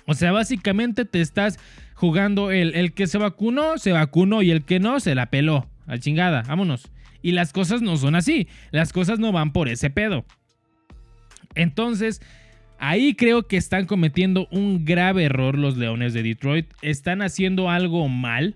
O 0.06 0.14
sea, 0.14 0.32
básicamente 0.32 1.06
te 1.06 1.20
estás 1.22 1.60
jugando 1.94 2.50
el, 2.50 2.74
el 2.74 2.94
que 2.94 3.08
se 3.08 3.18
vacunó, 3.18 3.78
se 3.78 3.92
vacunó 3.92 4.42
y 4.42 4.52
el 4.52 4.64
que 4.64 4.80
no, 4.80 5.00
se 5.00 5.14
la 5.14 5.30
peló. 5.30 5.68
A 5.88 5.98
chingada, 5.98 6.44
vámonos. 6.44 6.90
Y 7.22 7.34
las 7.34 7.52
cosas 7.52 7.82
no 7.82 7.98
son 7.98 8.16
así. 8.16 8.48
Las 8.72 8.94
cosas 8.94 9.20
no 9.20 9.32
van 9.32 9.52
por 9.52 9.68
ese 9.68 9.90
pedo. 9.90 10.26
Entonces, 11.56 12.22
Ahí 12.80 13.14
creo 13.14 13.46
que 13.46 13.58
están 13.58 13.86
cometiendo 13.86 14.48
un 14.52 14.86
grave 14.86 15.26
error 15.26 15.58
los 15.58 15.76
Leones 15.76 16.14
de 16.14 16.24
Detroit. 16.24 16.68
Están 16.82 17.22
haciendo 17.22 17.70
algo 17.70 18.08
mal. 18.08 18.56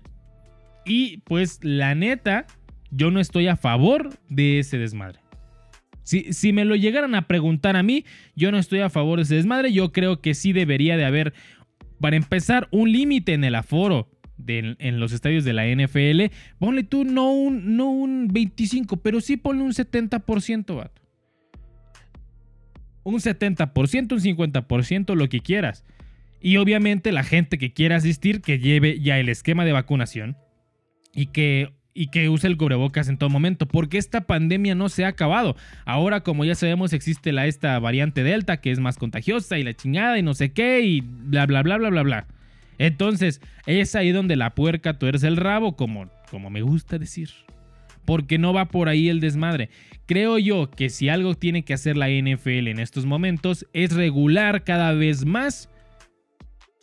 Y 0.86 1.18
pues 1.18 1.60
la 1.62 1.94
neta, 1.94 2.46
yo 2.90 3.10
no 3.10 3.20
estoy 3.20 3.48
a 3.48 3.56
favor 3.56 4.18
de 4.30 4.58
ese 4.58 4.78
desmadre. 4.78 5.20
Si, 6.04 6.32
si, 6.32 6.52
me 6.52 6.64
lo 6.64 6.74
llegaran 6.74 7.14
a 7.14 7.26
preguntar 7.26 7.76
a 7.76 7.82
mí, 7.82 8.04
yo 8.34 8.50
no 8.50 8.58
estoy 8.58 8.80
a 8.80 8.90
favor 8.90 9.18
de 9.18 9.24
ese 9.24 9.34
desmadre. 9.36 9.72
Yo 9.72 9.92
creo 9.92 10.22
que 10.22 10.34
sí 10.34 10.54
debería 10.54 10.96
de 10.96 11.04
haber, 11.04 11.34
para 12.00 12.16
empezar, 12.16 12.68
un 12.70 12.92
límite 12.92 13.34
en 13.34 13.44
el 13.44 13.54
aforo. 13.54 14.10
en 14.46 15.00
los 15.00 15.12
estadios 15.12 15.44
de 15.44 15.52
la 15.52 15.66
NFL, 15.66 16.34
ponle 16.58 16.82
tú 16.82 17.04
no 17.04 17.30
un, 17.30 17.76
no 17.76 17.90
un 17.90 18.28
25, 18.28 18.96
pero 18.98 19.20
sí 19.20 19.36
ponle 19.36 19.62
un 19.62 19.72
70%, 19.72 20.76
vato 20.76 21.03
un 23.04 23.20
70%, 23.20 24.12
un 24.12 24.20
50%, 24.20 25.14
lo 25.14 25.28
que 25.28 25.40
quieras. 25.40 25.84
Y 26.40 26.56
obviamente 26.56 27.12
la 27.12 27.22
gente 27.22 27.56
que 27.56 27.72
quiera 27.72 27.96
asistir, 27.96 28.42
que 28.42 28.58
lleve 28.58 29.00
ya 29.00 29.18
el 29.18 29.28
esquema 29.28 29.64
de 29.64 29.72
vacunación 29.72 30.36
y 31.14 31.26
que, 31.26 31.72
y 31.94 32.08
que 32.08 32.28
use 32.28 32.46
el 32.46 32.56
cubrebocas 32.56 33.08
en 33.08 33.16
todo 33.16 33.30
momento, 33.30 33.66
porque 33.66 33.98
esta 33.98 34.22
pandemia 34.22 34.74
no 34.74 34.88
se 34.88 35.04
ha 35.04 35.08
acabado. 35.08 35.56
Ahora, 35.84 36.20
como 36.22 36.44
ya 36.44 36.54
sabemos, 36.54 36.92
existe 36.92 37.32
la, 37.32 37.46
esta 37.46 37.78
variante 37.78 38.24
Delta 38.24 38.60
que 38.60 38.72
es 38.72 38.80
más 38.80 38.98
contagiosa 38.98 39.58
y 39.58 39.64
la 39.64 39.74
chingada 39.74 40.18
y 40.18 40.22
no 40.22 40.34
sé 40.34 40.52
qué 40.52 40.80
y 40.82 41.00
bla, 41.00 41.46
bla, 41.46 41.62
bla, 41.62 41.78
bla, 41.78 41.90
bla, 41.90 42.02
bla. 42.02 42.26
Entonces, 42.78 43.40
es 43.66 43.94
ahí 43.94 44.10
donde 44.10 44.36
la 44.36 44.54
puerca 44.54 44.98
tuerce 44.98 45.28
el 45.28 45.36
rabo, 45.36 45.76
como, 45.76 46.10
como 46.30 46.50
me 46.50 46.62
gusta 46.62 46.98
decir 46.98 47.30
porque 48.04 48.38
no 48.38 48.52
va 48.52 48.66
por 48.66 48.88
ahí 48.88 49.08
el 49.08 49.20
desmadre. 49.20 49.70
Creo 50.06 50.38
yo 50.38 50.70
que 50.70 50.90
si 50.90 51.08
algo 51.08 51.34
tiene 51.34 51.64
que 51.64 51.74
hacer 51.74 51.96
la 51.96 52.08
NFL 52.08 52.68
en 52.68 52.78
estos 52.78 53.06
momentos 53.06 53.66
es 53.72 53.92
regular 53.92 54.64
cada 54.64 54.92
vez 54.92 55.24
más 55.24 55.70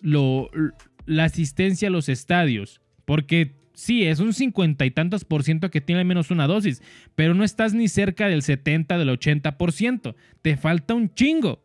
la 0.02 1.24
asistencia 1.24 1.88
a 1.90 1.92
los 1.92 2.10
estadios, 2.10 2.82
porque 3.06 3.54
sí, 3.74 4.04
es 4.04 4.20
un 4.20 4.34
cincuenta 4.34 4.86
y 4.86 4.92
tantos 4.92 5.26
por 5.26 5.44
ciento 5.44 5.70
que 5.70 5.82
tiene 5.82 6.02
al 6.02 6.08
menos 6.08 6.32
una 6.32 6.48
dosis, 6.48 6.82
pero 7.16 7.34
no 7.34 7.44
estás 7.44 7.74
ni 7.74 7.88
cerca 7.88 8.28
del 8.28 8.42
70, 8.42 8.98
del 8.98 9.10
80 9.10 9.58
por 9.58 9.72
ciento. 9.72 10.16
Te 10.42 10.58
falta 10.58 10.94
un 10.94 11.14
chingo. 11.14 11.62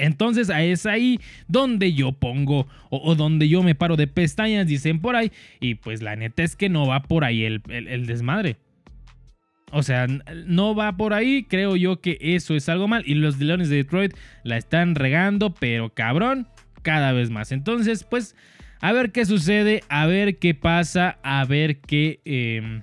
Entonces 0.00 0.50
es 0.50 0.86
ahí 0.86 1.20
donde 1.48 1.92
yo 1.92 2.12
pongo 2.12 2.66
o, 2.90 3.14
donde 3.14 3.48
yo 3.48 3.62
me 3.62 3.74
paro 3.74 3.96
de 3.96 4.06
pestañas, 4.06 4.66
dicen 4.66 5.00
por 5.00 5.16
ahí. 5.16 5.32
Y 5.60 5.76
pues 5.76 6.02
la 6.02 6.16
neta 6.16 6.42
es 6.42 6.56
que 6.56 6.68
no 6.68 6.86
va 6.86 7.02
por 7.02 7.24
ahí 7.24 7.44
el, 7.44 8.06
desmadre. 8.06 8.56
O 9.72 9.82
sea, 9.84 10.06
no 10.46 10.74
va 10.74 10.96
por 10.96 11.14
ahí, 11.14 11.44
creo 11.44 11.76
yo 11.76 12.00
que 12.00 12.18
eso 12.20 12.56
es 12.56 12.68
algo 12.68 12.88
mal. 12.88 13.04
Y 13.06 13.14
los 13.14 13.38
Leones 13.38 13.68
de 13.68 13.76
Detroit 13.76 14.14
la 14.42 14.56
están 14.56 14.96
regando, 14.96 15.54
pero 15.54 15.90
cabrón, 15.90 16.48
cada 16.82 17.12
vez 17.12 17.30
más. 17.30 17.52
Entonces, 17.52 18.02
pues, 18.02 18.34
a 18.80 18.92
ver 18.92 19.12
qué 19.12 19.24
sucede, 19.24 19.84
a 19.88 20.06
ver 20.06 20.38
qué 20.38 20.54
pasa, 20.54 21.18
a 21.22 21.44
ver 21.44 21.80
qué... 21.80 22.82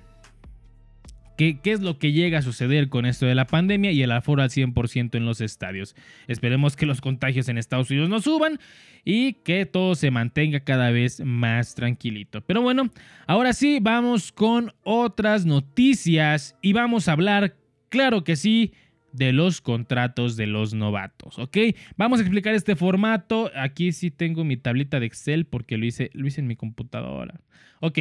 ¿Qué, 1.38 1.60
es 1.62 1.80
lo 1.82 2.00
que 2.00 2.10
llega 2.10 2.40
a 2.40 2.42
suceder 2.42 2.88
con 2.88 3.06
esto 3.06 3.24
de 3.24 3.36
la 3.36 3.46
pandemia 3.46 3.92
y 3.92 4.02
el 4.02 4.10
aforo 4.10 4.42
al 4.42 4.50
100% 4.50 5.14
en 5.14 5.24
los 5.24 5.40
estadios? 5.40 5.94
Esperemos 6.26 6.74
que 6.74 6.84
los 6.84 7.00
contagios 7.00 7.48
en 7.48 7.58
Estados 7.58 7.88
Unidos 7.90 8.08
no 8.08 8.20
suban 8.20 8.58
y 9.04 9.34
que 9.34 9.64
todo 9.64 9.94
se 9.94 10.10
mantenga 10.10 10.58
cada 10.58 10.90
vez 10.90 11.20
más 11.20 11.76
tranquilito. 11.76 12.40
Pero 12.40 12.60
bueno, 12.60 12.90
ahora 13.28 13.52
sí, 13.52 13.78
vamos 13.80 14.32
con 14.32 14.74
otras 14.82 15.46
noticias 15.46 16.56
y 16.60 16.72
vamos 16.72 17.06
a 17.06 17.12
hablar, 17.12 17.54
claro 17.88 18.24
que 18.24 18.34
sí, 18.34 18.72
de 19.12 19.32
los 19.32 19.60
contratos 19.60 20.36
de 20.36 20.48
los 20.48 20.74
novatos, 20.74 21.38
¿ok? 21.38 21.56
Vamos 21.96 22.18
a 22.18 22.22
explicar 22.22 22.54
este 22.54 22.74
formato. 22.74 23.52
Aquí 23.54 23.92
sí 23.92 24.10
tengo 24.10 24.42
mi 24.42 24.56
tablita 24.56 24.98
de 24.98 25.06
Excel 25.06 25.44
porque 25.46 25.78
lo 25.78 25.86
hice, 25.86 26.10
lo 26.14 26.26
hice 26.26 26.40
en 26.40 26.48
mi 26.48 26.56
computadora. 26.56 27.40
Ok. 27.80 27.98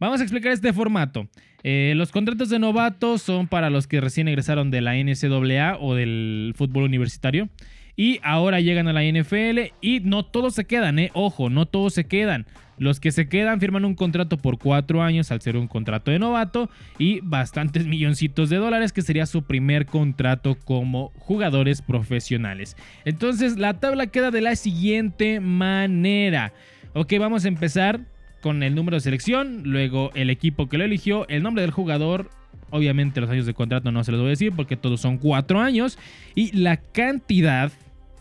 Vamos 0.00 0.20
a 0.20 0.22
explicar 0.22 0.50
este 0.52 0.72
formato. 0.72 1.28
Eh, 1.62 1.92
los 1.94 2.10
contratos 2.10 2.48
de 2.48 2.58
novatos 2.58 3.20
son 3.20 3.46
para 3.46 3.68
los 3.68 3.86
que 3.86 4.00
recién 4.00 4.28
egresaron 4.28 4.70
de 4.70 4.80
la 4.80 4.94
NCAA 4.94 5.76
o 5.78 5.94
del 5.94 6.54
fútbol 6.56 6.84
universitario. 6.84 7.50
Y 7.96 8.18
ahora 8.22 8.60
llegan 8.60 8.88
a 8.88 8.94
la 8.94 9.04
NFL 9.04 9.74
y 9.82 10.00
no 10.00 10.24
todos 10.24 10.54
se 10.54 10.64
quedan, 10.64 10.98
eh. 10.98 11.10
Ojo, 11.12 11.50
no 11.50 11.66
todos 11.66 11.92
se 11.92 12.04
quedan. 12.04 12.46
Los 12.78 12.98
que 12.98 13.12
se 13.12 13.28
quedan 13.28 13.60
firman 13.60 13.84
un 13.84 13.94
contrato 13.94 14.38
por 14.38 14.56
cuatro 14.56 15.02
años 15.02 15.30
al 15.30 15.42
ser 15.42 15.58
un 15.58 15.68
contrato 15.68 16.10
de 16.10 16.18
novato 16.18 16.70
y 16.98 17.20
bastantes 17.20 17.86
milloncitos 17.86 18.48
de 18.48 18.56
dólares 18.56 18.94
que 18.94 19.02
sería 19.02 19.26
su 19.26 19.42
primer 19.42 19.84
contrato 19.84 20.56
como 20.64 21.12
jugadores 21.18 21.82
profesionales. 21.82 22.74
Entonces 23.04 23.58
la 23.58 23.74
tabla 23.74 24.06
queda 24.06 24.30
de 24.30 24.40
la 24.40 24.56
siguiente 24.56 25.40
manera. 25.40 26.54
Ok, 26.94 27.12
vamos 27.18 27.44
a 27.44 27.48
empezar 27.48 28.00
con 28.40 28.62
el 28.62 28.74
número 28.74 28.96
de 28.96 29.00
selección, 29.00 29.62
luego 29.64 30.10
el 30.14 30.30
equipo 30.30 30.68
que 30.68 30.78
lo 30.78 30.84
eligió, 30.84 31.28
el 31.28 31.42
nombre 31.42 31.62
del 31.62 31.70
jugador, 31.70 32.30
obviamente 32.70 33.20
los 33.20 33.30
años 33.30 33.46
de 33.46 33.54
contrato 33.54 33.92
no 33.92 34.04
se 34.04 34.12
los 34.12 34.20
voy 34.20 34.28
a 34.28 34.30
decir 34.30 34.52
porque 34.54 34.76
todos 34.76 35.00
son 35.00 35.18
cuatro 35.18 35.60
años, 35.60 35.98
y 36.34 36.56
la 36.56 36.76
cantidad 36.78 37.72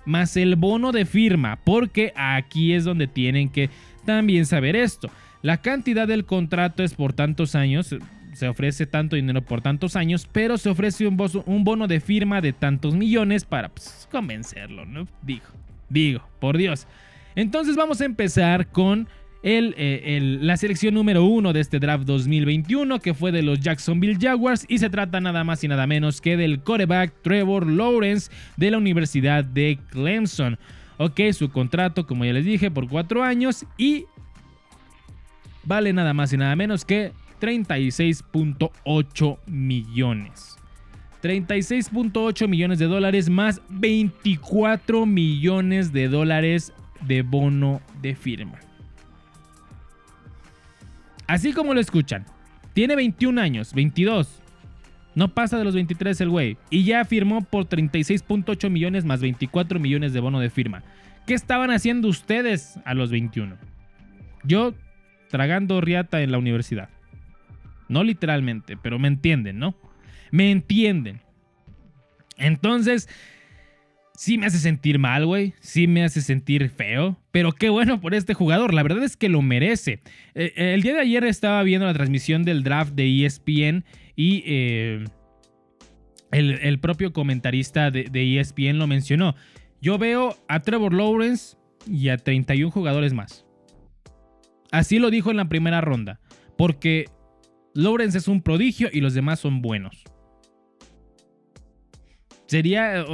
más 0.06 0.38
el 0.38 0.56
bono 0.56 0.92
de 0.92 1.06
firma, 1.06 1.60
porque 1.64 2.14
aquí 2.16 2.74
es 2.74 2.84
donde 2.84 3.08
tienen 3.08 3.50
que 3.50 3.70
también 4.06 4.46
saber 4.46 4.76
esto. 4.76 5.10
La 5.42 5.62
cantidad 5.62 6.08
del 6.08 6.26
contrato 6.26 6.84
es 6.84 6.94
por 6.94 7.14
tantos 7.14 7.56
años, 7.56 7.96
se 8.34 8.48
ofrece 8.48 8.86
tanto 8.86 9.16
dinero 9.16 9.42
por 9.42 9.62
tantos 9.62 9.96
años, 9.96 10.28
pero 10.32 10.58
se 10.58 10.70
ofrece 10.70 11.08
un, 11.08 11.64
bono 11.64 11.88
de 11.88 12.00
firma 12.00 12.42
de 12.42 12.54
tantos 12.54 12.96
millones 12.96 13.46
para 13.46 13.70
pues, 13.70 14.08
convencerlo, 14.12 14.86
¿no? 14.86 15.08
Digo, 15.22 15.46
digo, 15.90 16.28
por 16.40 16.58
Dios. 16.58 16.88
Entonces 17.36 17.76
vamos 17.76 18.02
a 18.02 18.06
empezar 18.06 18.68
con 18.68 19.08
eh, 19.42 20.20
la 20.42 20.58
selección 20.58 20.94
número 20.94 21.24
uno 21.24 21.54
de 21.54 21.62
este 21.62 21.80
draft 21.80 22.06
2021, 22.06 23.00
que 23.00 23.14
fue 23.14 23.32
de 23.32 23.42
los 23.42 23.60
Jacksonville 23.60 24.18
Jaguars, 24.20 24.66
y 24.68 24.80
se 24.80 24.90
trata 24.90 25.22
nada 25.22 25.44
más 25.44 25.64
y 25.64 25.68
nada 25.68 25.88
menos 25.88 26.20
que 26.22 26.36
del 26.38 26.62
coreback 26.62 27.14
Trevor 27.22 27.68
Lawrence 27.68 28.32
de 28.58 28.72
la 28.72 28.78
Universidad 28.78 29.44
de 29.44 29.80
Clemson. 29.92 30.58
Ok, 30.98 31.22
su 31.32 31.50
contrato, 31.50 32.06
como 32.06 32.26
ya 32.26 32.34
les 32.34 32.44
dije, 32.44 32.70
por 32.70 32.90
cuatro 32.90 33.24
años 33.24 33.66
y 33.78 34.06
vale 35.64 35.94
nada 35.94 36.14
más 36.14 36.34
y 36.34 36.38
nada 36.38 36.58
menos 36.58 36.84
que 36.84 37.14
36.8 37.40 39.38
millones. 39.48 40.58
36.8 41.24 42.48
millones 42.48 42.80
de 42.80 42.86
dólares 42.86 43.30
más 43.30 43.62
24 43.70 45.06
millones 45.06 45.94
de 45.94 46.08
dólares 46.08 46.74
de 47.02 47.22
bono 47.22 47.82
de 48.02 48.16
firma. 48.16 48.60
Así 51.30 51.54
como 51.54 51.76
lo 51.76 51.80
escuchan, 51.80 52.26
tiene 52.74 52.96
21 52.96 53.40
años, 53.40 53.76
22. 53.76 54.42
No 55.14 55.36
pasa 55.36 55.60
de 55.60 55.64
los 55.64 55.76
23 55.76 56.20
el 56.22 56.30
güey. 56.30 56.58
Y 56.72 56.86
ya 56.86 57.06
firmó 57.06 57.44
por 57.44 57.66
36.8 57.70 58.68
millones 58.72 59.06
más 59.06 59.22
24 59.22 59.80
millones 59.80 60.12
de 60.12 60.22
bono 60.22 60.40
de 60.40 60.50
firma. 60.50 60.82
¿Qué 61.28 61.36
estaban 61.36 61.70
haciendo 61.70 62.08
ustedes 62.08 62.80
a 62.84 62.96
los 62.96 63.12
21? 63.12 63.58
Yo 64.44 64.74
tragando 65.30 65.82
riata 65.82 66.24
en 66.24 66.32
la 66.32 66.40
universidad. 66.40 66.90
No 67.90 68.04
literalmente, 68.04 68.76
pero 68.76 68.98
me 68.98 69.08
entienden, 69.08 69.60
¿no? 69.60 69.76
Me 70.32 70.50
entienden. 70.50 71.22
Entonces, 72.38 73.08
sí 74.20 74.38
me 74.38 74.48
hace 74.48 74.58
sentir 74.58 75.00
mal, 75.00 75.26
güey. 75.26 75.54
Sí 75.62 75.88
me 75.88 76.04
hace 76.04 76.20
sentir 76.20 76.70
feo. 76.70 77.18
Pero 77.32 77.54
qué 77.54 77.70
bueno 77.70 78.02
por 78.02 78.14
este 78.14 78.34
jugador. 78.34 78.74
La 78.74 78.84
verdad 78.84 79.02
es 79.02 79.16
que 79.16 79.30
lo 79.30 79.42
merece. 79.42 80.02
Eh, 80.36 80.52
eh, 80.58 80.74
el 80.74 80.82
día 80.82 80.94
de 80.94 81.00
ayer 81.00 81.24
estaba 81.24 81.64
viendo 81.64 81.86
la 81.86 81.94
transmisión 81.94 82.44
del 82.44 82.62
draft 82.62 82.92
de 82.96 83.26
ESPN 83.26 83.86
y 84.18 84.44
eh, 84.46 85.06
el, 86.32 86.80
propio 86.80 87.14
comentarista 87.14 87.92
de, 87.92 88.10
de 88.12 88.40
ESPN 88.42 88.78
lo 88.78 88.88
mencionó. 88.88 89.36
Yo 89.82 89.98
veo 89.98 90.36
a 90.50 90.60
Trevor 90.60 90.94
Lawrence 90.94 91.56
y 91.88 92.10
a 92.10 92.18
31 92.18 92.72
jugadores 92.72 93.14
más. 93.14 93.46
Así 94.70 95.00
lo 95.00 95.12
dijo 95.12 95.32
en 95.32 95.38
la 95.38 95.48
primera 95.48 95.80
ronda. 95.80 96.20
Porque 96.58 97.06
Lawrence 97.74 98.18
es 98.18 98.28
un 98.28 98.42
prodigio 98.42 98.90
y 98.92 99.00
los 99.00 99.14
demás 99.14 99.40
son 99.40 99.62
buenos. 99.62 100.04
Sería, 102.48 103.06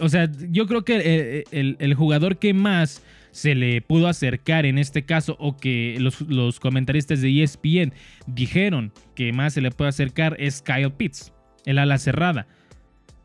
o, 0.00 0.08
sea, 0.08 0.30
yo 0.50 0.66
creo 0.66 0.84
que 0.84 1.44
el, 1.50 1.94
jugador 1.94 2.38
que 2.38 2.54
más 2.54 3.02
se 3.30 3.54
le 3.54 3.80
pudo 3.80 4.08
acercar 4.08 4.66
en 4.66 4.78
este 4.78 5.04
caso 5.04 5.36
o 5.38 5.56
que 5.56 5.96
los, 5.98 6.60
comentaristas 6.60 7.20
de 7.20 7.42
ESPN 7.42 7.92
dijeron 8.26 8.92
que 9.14 9.32
más 9.32 9.54
se 9.54 9.60
le 9.60 9.70
puede 9.70 9.88
acercar 9.88 10.36
es 10.38 10.62
Kyle 10.62 10.92
Pitts, 10.92 11.32
el 11.64 11.78
ala 11.78 11.98
cerrada. 11.98 12.46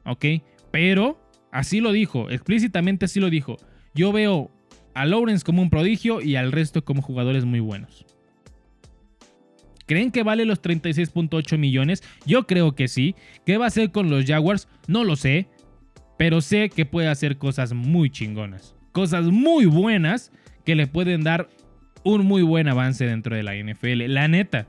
¿Ok? 0.05 0.25
Pero 0.71 1.19
así 1.51 1.79
lo 1.79 1.91
dijo, 1.91 2.29
explícitamente 2.29 3.05
así 3.05 3.19
lo 3.19 3.29
dijo. 3.29 3.57
Yo 3.93 4.11
veo 4.11 4.51
a 4.93 5.05
Lawrence 5.05 5.45
como 5.45 5.61
un 5.61 5.69
prodigio 5.69 6.21
y 6.21 6.35
al 6.35 6.51
resto 6.51 6.83
como 6.83 7.01
jugadores 7.01 7.45
muy 7.45 7.59
buenos. 7.59 8.05
¿Creen 9.89 10.11
que 10.11 10.21
vale 10.21 10.45
los 10.45 10.61
36.8 10.61 11.57
millones? 11.57 12.03
Yo 12.23 12.45
creo 12.45 12.75
que 12.75 12.88
sí. 12.88 13.15
¿Qué 13.43 13.57
va 13.57 13.65
a 13.65 13.69
hacer 13.69 13.91
con 13.91 14.11
los 14.11 14.25
Jaguars? 14.25 14.67
No 14.85 15.03
lo 15.03 15.15
sé. 15.15 15.48
Pero 16.20 16.42
sé 16.42 16.68
que 16.70 16.86
puede 16.86 17.08
hacer 17.08 17.38
cosas 17.38 17.72
muy 17.72 18.10
chingonas. 18.10 18.75
Cosas 18.92 19.27
muy 19.27 19.66
buenas 19.66 20.34
que 20.66 20.75
le 20.75 20.86
pueden 20.86 21.24
dar 21.24 21.50
un 22.03 22.25
muy 22.25 22.42
buen 22.42 22.68
avance 22.68 23.05
dentro 23.05 23.38
de 23.38 23.44
la 23.44 23.55
NFL. 23.55 24.08
La 24.08 24.27
neta. 24.27 24.68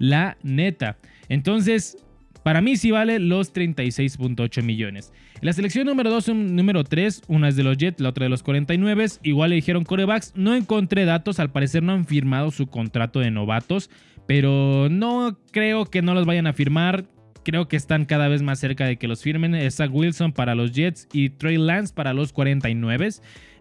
La 0.00 0.36
neta. 0.42 0.98
Entonces, 1.28 1.96
para 2.42 2.60
mí 2.60 2.76
sí 2.76 2.90
vale 2.90 3.20
los 3.20 3.54
36.8 3.54 4.64
millones. 4.64 5.12
La 5.42 5.52
selección 5.52 5.86
número 5.86 6.10
2 6.10 6.28
y 6.30 6.34
número 6.34 6.82
3, 6.82 7.22
una 7.28 7.50
es 7.50 7.54
de 7.54 7.62
los 7.62 7.76
Jets, 7.76 8.00
la 8.00 8.08
otra 8.08 8.24
de 8.24 8.30
los 8.30 8.42
49. 8.42 9.06
Igual 9.22 9.50
le 9.50 9.56
dijeron 9.56 9.84
corebacks. 9.84 10.32
No 10.34 10.56
encontré 10.56 11.04
datos, 11.04 11.38
al 11.38 11.52
parecer 11.52 11.84
no 11.84 11.92
han 11.92 12.04
firmado 12.04 12.50
su 12.50 12.66
contrato 12.66 13.20
de 13.20 13.30
novatos 13.30 13.90
pero 14.28 14.90
no 14.90 15.38
creo 15.52 15.86
que 15.86 16.02
no 16.02 16.12
los 16.12 16.26
vayan 16.26 16.46
a 16.46 16.52
firmar. 16.52 17.06
Creo 17.48 17.66
que 17.66 17.76
están 17.76 18.04
cada 18.04 18.28
vez 18.28 18.42
más 18.42 18.58
cerca 18.58 18.84
de 18.84 18.98
que 18.98 19.08
los 19.08 19.22
firmen. 19.22 19.70
Zach 19.70 19.88
Wilson 19.90 20.32
para 20.34 20.54
los 20.54 20.72
Jets 20.72 21.08
y 21.14 21.30
Trey 21.30 21.56
Lance 21.56 21.94
para 21.94 22.12
los 22.12 22.30
49. 22.34 23.08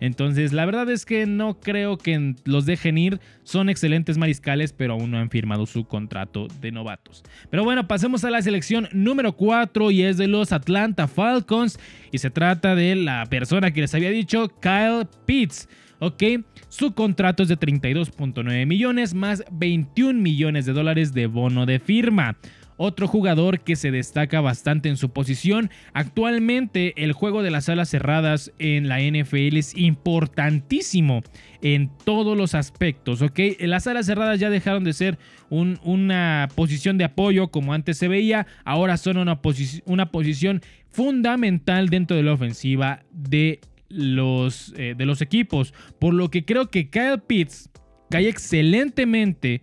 Entonces, 0.02 0.52
la 0.52 0.66
verdad 0.66 0.90
es 0.90 1.06
que 1.06 1.26
no 1.26 1.62
creo 1.62 1.98
que 1.98 2.36
los 2.44 2.66
dejen 2.66 2.98
ir. 2.98 3.22
Son 3.44 3.70
excelentes 3.70 4.18
mariscales, 4.18 4.74
pero 4.74 4.96
aún 4.96 5.12
no 5.12 5.20
han 5.20 5.30
firmado 5.30 5.66
su 5.66 5.86
contrato 5.86 6.50
de 6.60 6.74
novatos. 6.74 7.24
Pero 7.50 7.64
bueno, 7.64 7.88
pasemos 7.88 8.26
a 8.26 8.30
la 8.30 8.42
selección 8.42 8.90
número 8.92 9.38
4 9.38 9.90
y 9.92 10.02
es 10.02 10.18
de 10.18 10.28
los 10.28 10.52
Atlanta 10.52 11.08
Falcons. 11.08 11.80
Y 12.12 12.18
se 12.18 12.30
trata 12.30 12.76
de 12.76 12.94
la 12.98 13.26
persona 13.28 13.72
que 13.72 13.80
les 13.80 13.96
había 13.96 14.10
dicho, 14.10 14.50
Kyle 14.60 15.08
Pitts. 15.26 15.70
¿ok? 16.00 16.24
Su 16.70 16.94
contrato 16.94 17.44
es 17.44 17.50
de 17.50 17.58
32.9 17.58 18.66
millones 18.66 19.14
más 19.14 19.44
21 19.52 20.20
millones 20.20 20.66
de 20.66 20.74
dólares 20.74 21.14
de 21.14 21.28
bono 21.28 21.66
de 21.66 21.80
firma. 21.80 22.38
Otro 22.78 23.08
jugador 23.08 23.62
que 23.62 23.76
se 23.76 23.90
destaca 23.90 24.40
bastante 24.40 24.88
en 24.88 24.98
su 24.98 25.10
posición. 25.10 25.72
Actualmente 25.94 26.94
el 27.04 27.12
juego 27.12 27.42
de 27.42 27.50
las 27.50 27.70
alas 27.70 27.90
cerradas 27.90 28.52
en 28.60 28.88
la 28.88 29.00
NFL 29.00 29.58
es 29.58 29.76
importantísimo 29.76 31.24
en 31.64 31.90
todos 32.06 32.38
los 32.38 32.54
aspectos, 32.54 33.24
¿ok? 33.24 33.40
Las 33.62 33.88
alas 33.88 34.06
cerradas 34.06 34.40
ya 34.40 34.52
dejaron 34.52 34.84
de 34.84 34.94
ser 34.94 35.18
una 35.50 36.50
posición 36.56 36.98
de 37.00 37.06
apoyo 37.06 37.48
como 37.48 37.74
antes 37.74 37.98
se 37.98 38.08
veía, 38.08 38.46
ahora 38.64 38.98
son 38.98 39.18
una, 39.18 39.42
posición 39.42 40.62
fundamental 40.92 41.90
dentro 41.90 42.16
de 42.16 42.24
la 42.24 42.34
ofensiva 42.34 43.04
eh, 43.32 43.60
de 43.90 45.06
los 45.06 45.22
equipos. 45.22 45.74
Por 46.00 46.14
lo 46.14 46.30
que 46.30 46.46
creo 46.46 46.70
que 46.70 46.90
Kyle 46.90 47.22
Pitts 47.26 47.70
cae 48.10 48.30
excelentemente 48.30 49.62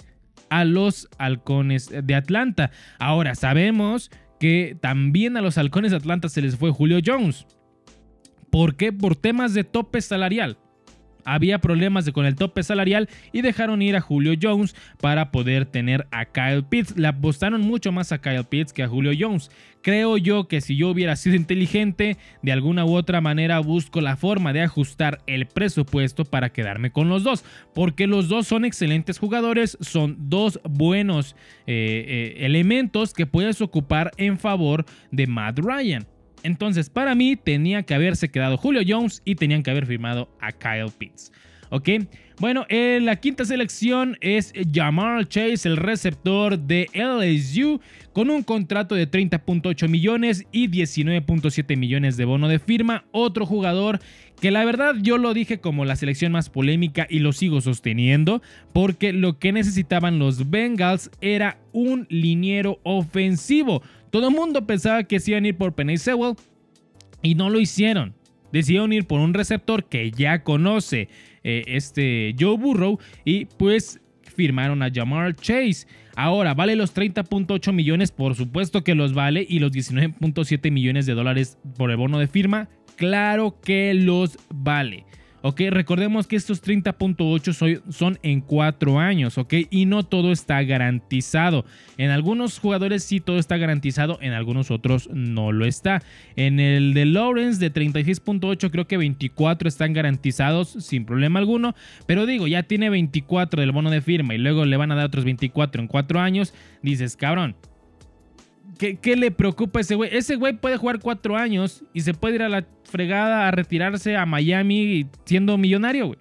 a 0.54 0.64
los 0.64 1.08
halcones 1.18 1.90
de 1.90 2.14
Atlanta. 2.14 2.70
Ahora, 3.00 3.34
sabemos 3.34 4.12
que 4.38 4.76
también 4.80 5.36
a 5.36 5.40
los 5.40 5.58
halcones 5.58 5.90
de 5.90 5.96
Atlanta 5.96 6.28
se 6.28 6.42
les 6.42 6.56
fue 6.56 6.70
Julio 6.70 7.00
Jones. 7.04 7.44
¿Por 8.50 8.76
qué? 8.76 8.92
Por 8.92 9.16
temas 9.16 9.52
de 9.52 9.64
tope 9.64 10.00
salarial 10.00 10.58
había 11.24 11.58
problemas 11.58 12.10
con 12.10 12.26
el 12.26 12.34
tope 12.34 12.62
salarial 12.62 13.08
y 13.32 13.42
dejaron 13.42 13.82
ir 13.82 13.96
a 13.96 14.00
Julio 14.00 14.34
Jones 14.40 14.74
para 15.00 15.30
poder 15.30 15.66
tener 15.66 16.06
a 16.10 16.26
Kyle 16.26 16.64
Pitts. 16.64 16.96
Le 16.96 17.08
apostaron 17.08 17.60
mucho 17.62 17.92
más 17.92 18.12
a 18.12 18.20
Kyle 18.20 18.44
Pitts 18.44 18.72
que 18.72 18.82
a 18.82 18.88
Julio 18.88 19.12
Jones. 19.18 19.50
Creo 19.84 20.16
yo 20.16 20.48
que 20.48 20.62
si 20.62 20.76
yo 20.76 20.88
hubiera 20.88 21.14
sido 21.14 21.36
inteligente, 21.36 22.16
de 22.40 22.52
alguna 22.52 22.86
u 22.86 22.94
otra 22.94 23.20
manera 23.20 23.58
busco 23.58 24.00
la 24.00 24.16
forma 24.16 24.54
de 24.54 24.62
ajustar 24.62 25.20
el 25.26 25.46
presupuesto 25.46 26.24
para 26.24 26.48
quedarme 26.48 26.90
con 26.90 27.10
los 27.10 27.22
dos, 27.22 27.44
porque 27.74 28.06
los 28.06 28.28
dos 28.28 28.46
son 28.46 28.64
excelentes 28.64 29.18
jugadores, 29.18 29.76
son 29.82 30.16
dos 30.30 30.58
buenos 30.64 31.36
eh, 31.66 32.04
eh, 32.08 32.46
elementos 32.46 33.12
que 33.12 33.26
puedes 33.26 33.60
ocupar 33.60 34.12
en 34.16 34.38
favor 34.38 34.86
de 35.10 35.26
Matt 35.26 35.58
Ryan. 35.58 36.06
Entonces, 36.44 36.90
para 36.90 37.14
mí, 37.16 37.34
tenía 37.36 37.82
que 37.82 37.94
haberse 37.94 38.28
quedado 38.28 38.56
Julio 38.56 38.82
Jones 38.86 39.22
y 39.24 39.34
tenían 39.34 39.64
que 39.64 39.70
haber 39.72 39.86
firmado 39.86 40.28
a 40.40 40.52
Kyle 40.52 40.92
Pitts. 40.96 41.32
¿Ok? 41.70 41.88
Bueno, 42.38 42.66
en 42.68 43.04
la 43.04 43.16
quinta 43.16 43.44
selección 43.44 44.18
es 44.20 44.52
Jamal 44.72 45.28
Chase, 45.28 45.68
el 45.68 45.76
receptor 45.76 46.58
de 46.58 46.88
LSU, 46.92 47.80
con 48.12 48.28
un 48.28 48.42
contrato 48.42 48.96
de 48.96 49.08
30.8 49.08 49.88
millones 49.88 50.44
y 50.50 50.68
19.7 50.68 51.76
millones 51.76 52.16
de 52.16 52.24
bono 52.24 52.48
de 52.48 52.58
firma. 52.58 53.04
Otro 53.12 53.46
jugador 53.46 54.00
que 54.40 54.50
la 54.50 54.64
verdad 54.64 54.96
yo 55.00 55.16
lo 55.16 55.32
dije 55.32 55.58
como 55.58 55.84
la 55.84 55.96
selección 55.96 56.32
más 56.32 56.50
polémica 56.50 57.06
y 57.08 57.20
lo 57.20 57.32
sigo 57.32 57.60
sosteniendo, 57.60 58.42
porque 58.72 59.12
lo 59.12 59.38
que 59.38 59.52
necesitaban 59.52 60.18
los 60.18 60.50
Bengals 60.50 61.10
era 61.20 61.58
un 61.72 62.06
liniero 62.10 62.80
ofensivo. 62.82 63.82
Todo 64.14 64.28
el 64.28 64.34
mundo 64.36 64.64
pensaba 64.64 65.02
que 65.02 65.18
se 65.18 65.32
iban 65.32 65.44
a 65.44 65.48
ir 65.48 65.56
por 65.56 65.74
Penny 65.74 65.96
Sewell 65.96 66.36
y 67.20 67.34
no 67.34 67.50
lo 67.50 67.58
hicieron. 67.58 68.14
Decidieron 68.52 68.92
ir 68.92 69.08
por 69.08 69.18
un 69.18 69.34
receptor 69.34 69.86
que 69.86 70.12
ya 70.12 70.44
conoce 70.44 71.08
eh, 71.42 71.64
este 71.66 72.32
Joe 72.38 72.56
Burrow 72.56 73.00
y 73.24 73.46
pues 73.46 74.00
firmaron 74.22 74.84
a 74.84 74.90
Jamar 74.94 75.34
Chase. 75.34 75.88
Ahora, 76.14 76.54
¿vale 76.54 76.76
los 76.76 76.94
30.8 76.94 77.72
millones? 77.72 78.12
Por 78.12 78.36
supuesto 78.36 78.84
que 78.84 78.94
los 78.94 79.14
vale. 79.14 79.44
¿Y 79.48 79.58
los 79.58 79.72
19.7 79.72 80.70
millones 80.70 81.06
de 81.06 81.14
dólares 81.14 81.58
por 81.76 81.90
el 81.90 81.96
bono 81.96 82.20
de 82.20 82.28
firma? 82.28 82.68
Claro 82.94 83.58
que 83.60 83.94
los 83.94 84.38
vale. 84.48 85.06
¿Ok? 85.44 85.60
Recordemos 85.68 86.26
que 86.26 86.36
estos 86.36 86.64
30.8 86.64 87.82
son 87.90 88.18
en 88.22 88.40
4 88.40 88.98
años, 88.98 89.36
¿ok? 89.36 89.52
Y 89.70 89.84
no 89.84 90.02
todo 90.02 90.32
está 90.32 90.62
garantizado. 90.62 91.66
En 91.98 92.10
algunos 92.10 92.58
jugadores 92.58 93.04
sí 93.04 93.20
todo 93.20 93.38
está 93.38 93.58
garantizado, 93.58 94.18
en 94.22 94.32
algunos 94.32 94.70
otros 94.70 95.10
no 95.12 95.52
lo 95.52 95.66
está. 95.66 96.02
En 96.36 96.60
el 96.60 96.94
de 96.94 97.04
Lawrence 97.04 97.60
de 97.60 97.70
36.8 97.70 98.70
creo 98.70 98.86
que 98.86 98.96
24 98.96 99.68
están 99.68 99.92
garantizados 99.92 100.70
sin 100.70 101.04
problema 101.04 101.40
alguno, 101.40 101.74
pero 102.06 102.24
digo, 102.24 102.46
ya 102.46 102.62
tiene 102.62 102.88
24 102.88 103.60
del 103.60 103.72
bono 103.72 103.90
de 103.90 104.00
firma 104.00 104.34
y 104.34 104.38
luego 104.38 104.64
le 104.64 104.78
van 104.78 104.92
a 104.92 104.94
dar 104.94 105.04
otros 105.04 105.26
24 105.26 105.82
en 105.82 105.88
4 105.88 106.20
años, 106.20 106.54
dices, 106.80 107.16
cabrón, 107.16 107.54
¿Qué, 108.78 109.16
le 109.16 109.30
preocupa 109.30 109.78
a 109.78 109.82
ese 109.82 109.94
güey? 109.94 110.10
Ese 110.14 110.36
güey 110.36 110.54
puede 110.54 110.76
jugar 110.76 110.98
cuatro 111.00 111.36
años 111.36 111.84
y 111.92 112.00
se 112.00 112.14
puede 112.14 112.36
ir 112.36 112.42
a 112.42 112.48
la 112.48 112.66
fregada 112.84 113.48
a 113.48 113.50
retirarse 113.50 114.16
a 114.16 114.26
Miami 114.26 115.06
siendo 115.24 115.56
millonario, 115.58 116.06
güey. 116.08 116.18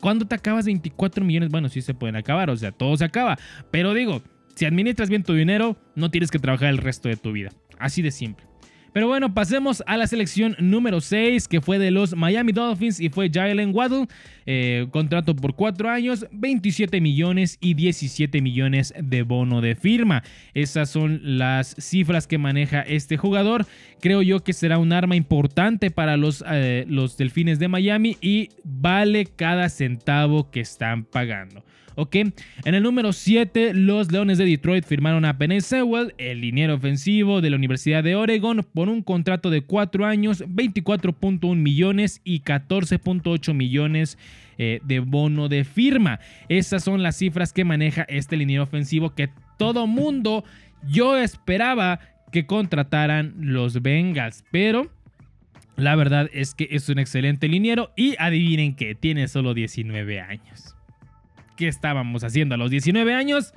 ¿Cuándo 0.00 0.26
te 0.26 0.34
acabas 0.34 0.66
24 0.66 1.24
millones? 1.24 1.50
Bueno, 1.50 1.68
sí 1.68 1.82
se 1.82 1.94
pueden 1.94 2.16
acabar, 2.16 2.50
o 2.50 2.56
sea, 2.56 2.72
todo 2.72 2.96
se 2.96 3.04
acaba. 3.04 3.36
Pero 3.70 3.94
digo, 3.94 4.22
si 4.54 4.64
administras 4.64 5.08
bien 5.08 5.24
tu 5.24 5.34
dinero, 5.34 5.76
no 5.94 6.10
tienes 6.10 6.30
que 6.30 6.38
trabajar 6.38 6.68
el 6.68 6.78
resto 6.78 7.08
de 7.08 7.16
tu 7.16 7.32
vida. 7.32 7.50
Así 7.78 8.02
de 8.02 8.10
simple. 8.10 8.47
Pero 8.92 9.06
bueno, 9.06 9.34
pasemos 9.34 9.82
a 9.86 9.96
la 9.96 10.06
selección 10.06 10.56
número 10.58 11.00
6, 11.00 11.48
que 11.48 11.60
fue 11.60 11.78
de 11.78 11.90
los 11.90 12.16
Miami 12.16 12.52
Dolphins 12.52 13.00
y 13.00 13.08
fue 13.10 13.30
Jalen 13.32 13.74
Waddle. 13.74 14.06
Eh, 14.46 14.86
contrato 14.90 15.36
por 15.36 15.54
4 15.54 15.90
años, 15.90 16.26
27 16.32 17.00
millones 17.00 17.58
y 17.60 17.74
17 17.74 18.40
millones 18.40 18.94
de 18.98 19.22
bono 19.22 19.60
de 19.60 19.74
firma. 19.74 20.22
Esas 20.54 20.88
son 20.88 21.20
las 21.22 21.76
cifras 21.78 22.26
que 22.26 22.38
maneja 22.38 22.80
este 22.80 23.18
jugador. 23.18 23.66
Creo 24.00 24.22
yo 24.22 24.40
que 24.40 24.54
será 24.54 24.78
un 24.78 24.92
arma 24.92 25.16
importante 25.16 25.90
para 25.90 26.16
los, 26.16 26.42
eh, 26.50 26.86
los 26.88 27.18
Delfines 27.18 27.58
de 27.58 27.68
Miami 27.68 28.16
y 28.22 28.48
vale 28.64 29.26
cada 29.26 29.68
centavo 29.68 30.50
que 30.50 30.60
están 30.60 31.04
pagando. 31.04 31.62
¿Ok? 31.98 32.14
En 32.64 32.74
el 32.74 32.82
número 32.84 33.12
7, 33.12 33.74
los 33.74 34.12
Leones 34.12 34.38
de 34.38 34.44
Detroit 34.44 34.84
firmaron 34.84 35.24
a 35.24 35.36
Penny 35.36 35.60
Sewell, 35.60 36.14
el 36.16 36.40
liniero 36.40 36.76
ofensivo 36.76 37.40
de 37.40 37.50
la 37.50 37.56
Universidad 37.56 38.04
de 38.04 38.14
Oregon, 38.14 38.64
por 38.72 38.88
un 38.88 39.02
contrato 39.02 39.50
de 39.50 39.62
4 39.62 40.06
años, 40.06 40.44
24.1 40.46 41.56
millones 41.56 42.20
y 42.22 42.42
14.8 42.42 43.52
millones 43.52 44.16
eh, 44.58 44.78
de 44.84 45.00
bono 45.00 45.48
de 45.48 45.64
firma. 45.64 46.20
Esas 46.48 46.84
son 46.84 47.02
las 47.02 47.16
cifras 47.16 47.52
que 47.52 47.64
maneja 47.64 48.02
este 48.08 48.36
liniero 48.36 48.62
ofensivo 48.62 49.10
que 49.16 49.30
todo 49.58 49.88
mundo 49.88 50.44
yo 50.86 51.18
esperaba 51.18 51.98
que 52.30 52.46
contrataran 52.46 53.34
los 53.40 53.82
Bengals, 53.82 54.44
pero... 54.50 54.90
La 55.76 55.94
verdad 55.94 56.28
es 56.32 56.56
que 56.56 56.66
es 56.72 56.88
un 56.88 56.98
excelente 56.98 57.46
liniero 57.46 57.92
y 57.94 58.16
adivinen 58.18 58.74
que 58.74 58.96
tiene 58.96 59.28
solo 59.28 59.54
19 59.54 60.20
años 60.20 60.74
qué 61.58 61.68
estábamos 61.68 62.22
haciendo 62.22 62.54
a 62.54 62.58
los 62.58 62.70
19 62.70 63.12
años. 63.12 63.52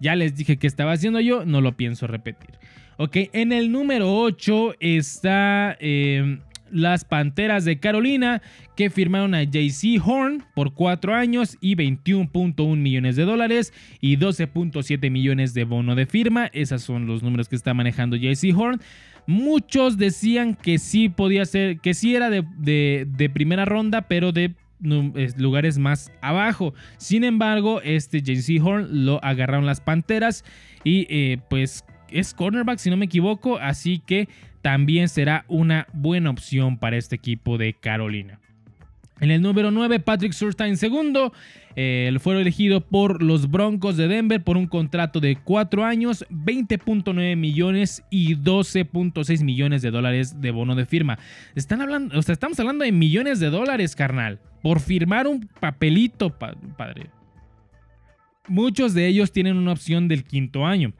Ya 0.00 0.16
les 0.16 0.36
dije 0.36 0.56
que 0.56 0.68
estaba 0.68 0.92
haciendo 0.92 1.20
yo, 1.20 1.44
no 1.44 1.60
lo 1.60 1.76
pienso 1.76 2.06
repetir. 2.06 2.58
Ok, 2.96 3.16
en 3.32 3.52
el 3.52 3.72
número 3.72 4.14
8 4.14 4.76
está 4.78 5.76
eh, 5.80 6.38
las 6.70 7.04
Panteras 7.04 7.64
de 7.64 7.80
Carolina 7.80 8.40
que 8.76 8.88
firmaron 8.88 9.34
a 9.34 9.42
JC 9.42 10.00
Horn 10.02 10.44
por 10.54 10.74
4 10.74 11.14
años 11.14 11.58
y 11.60 11.74
21.1 11.74 12.76
millones 12.76 13.16
de 13.16 13.24
dólares 13.24 13.74
y 14.00 14.16
12.7 14.16 15.10
millones 15.10 15.52
de 15.52 15.64
bono 15.64 15.96
de 15.96 16.06
firma. 16.06 16.46
Esos 16.52 16.82
son 16.82 17.06
los 17.06 17.22
números 17.22 17.48
que 17.48 17.56
está 17.56 17.74
manejando 17.74 18.16
JC 18.16 18.56
Horn. 18.56 18.80
Muchos 19.26 19.98
decían 19.98 20.54
que 20.54 20.78
sí 20.78 21.08
podía 21.08 21.44
ser, 21.44 21.80
que 21.80 21.94
sí 21.94 22.14
era 22.14 22.30
de 22.30 23.30
primera 23.34 23.64
ronda, 23.64 24.02
pero 24.02 24.32
de 24.32 24.54
lugares 24.80 25.78
más 25.78 26.12
abajo. 26.20 26.74
Sin 26.98 27.24
embargo, 27.24 27.80
este 27.82 28.22
JC 28.22 28.64
Horn 28.64 29.04
lo 29.04 29.22
agarraron 29.24 29.66
las 29.66 29.80
Panteras 29.80 30.44
y 30.84 31.06
eh, 31.10 31.38
pues 31.48 31.84
es 32.08 32.34
cornerback 32.34 32.78
si 32.78 32.90
no 32.90 32.96
me 32.96 33.06
equivoco, 33.06 33.58
así 33.58 34.00
que 34.00 34.28
también 34.62 35.08
será 35.08 35.44
una 35.48 35.86
buena 35.92 36.30
opción 36.30 36.78
para 36.78 36.96
este 36.96 37.16
equipo 37.16 37.58
de 37.58 37.74
Carolina. 37.74 38.40
En 39.20 39.30
el 39.30 39.42
número 39.42 39.70
9, 39.70 40.00
Patrick 40.00 40.32
Surtain 40.32 40.76
segundo. 40.76 41.32
Eh, 41.76 42.12
fue 42.18 42.40
elegido 42.40 42.80
por 42.80 43.22
los 43.22 43.50
Broncos 43.50 43.96
de 43.96 44.08
Denver 44.08 44.42
por 44.42 44.56
un 44.56 44.66
contrato 44.66 45.20
de 45.20 45.36
4 45.36 45.84
años, 45.84 46.26
20.9 46.30 47.36
millones 47.36 48.02
y 48.10 48.34
12.6 48.34 49.44
millones 49.44 49.82
de 49.82 49.90
dólares 49.90 50.40
de 50.40 50.50
bono 50.50 50.74
de 50.74 50.86
firma. 50.86 51.18
Están 51.54 51.80
hablando, 51.80 52.18
o 52.18 52.22
sea, 52.22 52.32
estamos 52.32 52.58
hablando 52.58 52.84
de 52.84 52.92
millones 52.92 53.38
de 53.38 53.50
dólares, 53.50 53.94
carnal, 53.94 54.40
por 54.62 54.80
firmar 54.80 55.26
un 55.26 55.48
papelito, 55.60 56.30
padre. 56.38 57.10
Muchos 58.48 58.94
de 58.94 59.06
ellos 59.06 59.32
tienen 59.32 59.56
una 59.56 59.72
opción 59.72 60.08
del 60.08 60.24
quinto 60.24 60.66
año. 60.66 60.92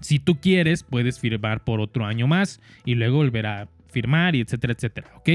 Si 0.00 0.18
tú 0.18 0.40
quieres, 0.40 0.82
puedes 0.82 1.18
firmar 1.18 1.64
por 1.64 1.80
otro 1.80 2.04
año 2.04 2.26
más 2.26 2.60
y 2.84 2.94
luego 2.94 3.18
volver 3.18 3.46
a 3.46 3.68
firmar 3.88 4.34
y 4.34 4.40
etcétera, 4.40 4.74
etcétera, 4.74 5.10
¿ok? 5.16 5.30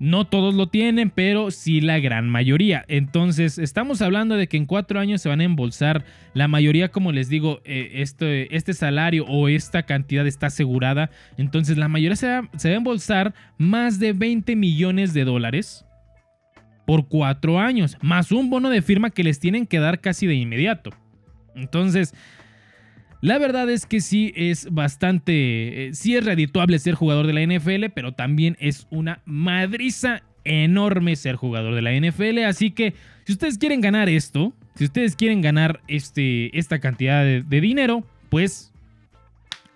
No 0.00 0.26
todos 0.26 0.54
lo 0.54 0.68
tienen, 0.68 1.10
pero 1.10 1.50
sí 1.50 1.80
la 1.80 1.98
gran 1.98 2.28
mayoría. 2.28 2.84
Entonces, 2.86 3.58
estamos 3.58 4.00
hablando 4.00 4.36
de 4.36 4.46
que 4.46 4.56
en 4.56 4.66
cuatro 4.66 5.00
años 5.00 5.20
se 5.20 5.28
van 5.28 5.40
a 5.40 5.44
embolsar. 5.44 6.04
La 6.34 6.46
mayoría, 6.46 6.90
como 6.90 7.10
les 7.10 7.28
digo, 7.28 7.60
eh, 7.64 7.90
este, 7.94 8.72
salario 8.74 9.24
o 9.26 9.48
esta 9.48 9.82
cantidad 9.82 10.24
está 10.24 10.46
asegurada. 10.46 11.10
Entonces, 11.36 11.76
la 11.78 11.88
mayoría 11.88 12.14
se 12.14 12.28
va 12.28 12.48
a 12.62 12.68
embolsar 12.68 13.34
más 13.58 13.98
de 13.98 14.12
20 14.12 14.54
millones 14.54 15.14
de 15.14 15.24
dólares 15.24 15.84
por 16.88 17.06
cuatro 17.06 17.60
años, 17.60 17.98
más 18.00 18.32
un 18.32 18.48
bono 18.48 18.70
de 18.70 18.80
firma 18.80 19.10
que 19.10 19.22
les 19.22 19.38
tienen 19.38 19.66
que 19.66 19.78
dar 19.78 20.00
casi 20.00 20.26
de 20.26 20.36
inmediato. 20.36 20.88
Entonces, 21.54 22.14
la 23.20 23.36
verdad 23.36 23.68
es 23.68 23.84
que 23.84 24.00
sí 24.00 24.32
es 24.34 24.72
bastante, 24.72 25.88
eh, 25.88 25.90
sí 25.92 26.16
es 26.16 26.24
redituable 26.24 26.78
ser 26.78 26.94
jugador 26.94 27.26
de 27.26 27.34
la 27.34 27.42
NFL, 27.42 27.90
pero 27.94 28.12
también 28.12 28.56
es 28.58 28.86
una 28.88 29.20
madriza 29.26 30.22
enorme 30.44 31.14
ser 31.16 31.36
jugador 31.36 31.74
de 31.74 31.82
la 31.82 31.92
NFL. 31.92 32.38
Así 32.46 32.70
que 32.70 32.94
si 33.26 33.34
ustedes 33.34 33.58
quieren 33.58 33.82
ganar 33.82 34.08
esto, 34.08 34.54
si 34.74 34.84
ustedes 34.84 35.14
quieren 35.14 35.42
ganar 35.42 35.82
este, 35.88 36.58
esta 36.58 36.78
cantidad 36.78 37.22
de, 37.22 37.42
de 37.42 37.60
dinero, 37.60 38.02
pues 38.30 38.72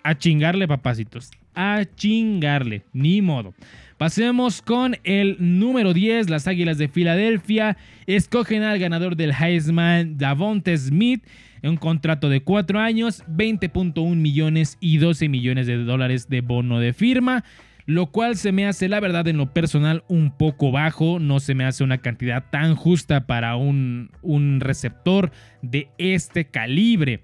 a 0.01 0.17
chingarle, 0.17 0.67
papacitos. 0.67 1.29
A 1.55 1.83
chingarle, 1.95 2.83
ni 2.93 3.21
modo. 3.21 3.53
Pasemos 3.97 4.61
con 4.61 4.97
el 5.03 5.37
número 5.39 5.93
10, 5.93 6.29
las 6.29 6.47
Águilas 6.47 6.77
de 6.77 6.87
Filadelfia. 6.87 7.77
Escogen 8.05 8.63
al 8.63 8.79
ganador 8.79 9.15
del 9.15 9.31
Heisman, 9.31 10.17
Davonte 10.17 10.77
Smith 10.77 11.23
un 11.69 11.77
contrato 11.77 12.29
de 12.29 12.43
4 12.43 12.79
años, 12.79 13.23
20.1 13.27 14.15
millones 14.15 14.77
y 14.79 14.97
12 14.97 15.29
millones 15.29 15.67
de 15.67 15.77
dólares 15.77 16.27
de 16.29 16.41
bono 16.41 16.79
de 16.79 16.93
firma. 16.93 17.43
Lo 17.85 18.07
cual 18.07 18.37
se 18.37 18.53
me 18.53 18.65
hace, 18.65 18.87
la 18.87 19.01
verdad, 19.01 19.27
en 19.27 19.37
lo 19.37 19.53
personal 19.53 20.03
un 20.07 20.31
poco 20.37 20.71
bajo. 20.71 21.19
No 21.19 21.41
se 21.41 21.53
me 21.53 21.65
hace 21.65 21.83
una 21.83 21.97
cantidad 21.97 22.45
tan 22.49 22.75
justa 22.75 23.25
para 23.27 23.57
un, 23.57 24.09
un 24.21 24.61
receptor 24.61 25.31
de 25.61 25.89
este 25.97 26.45
calibre. 26.45 27.21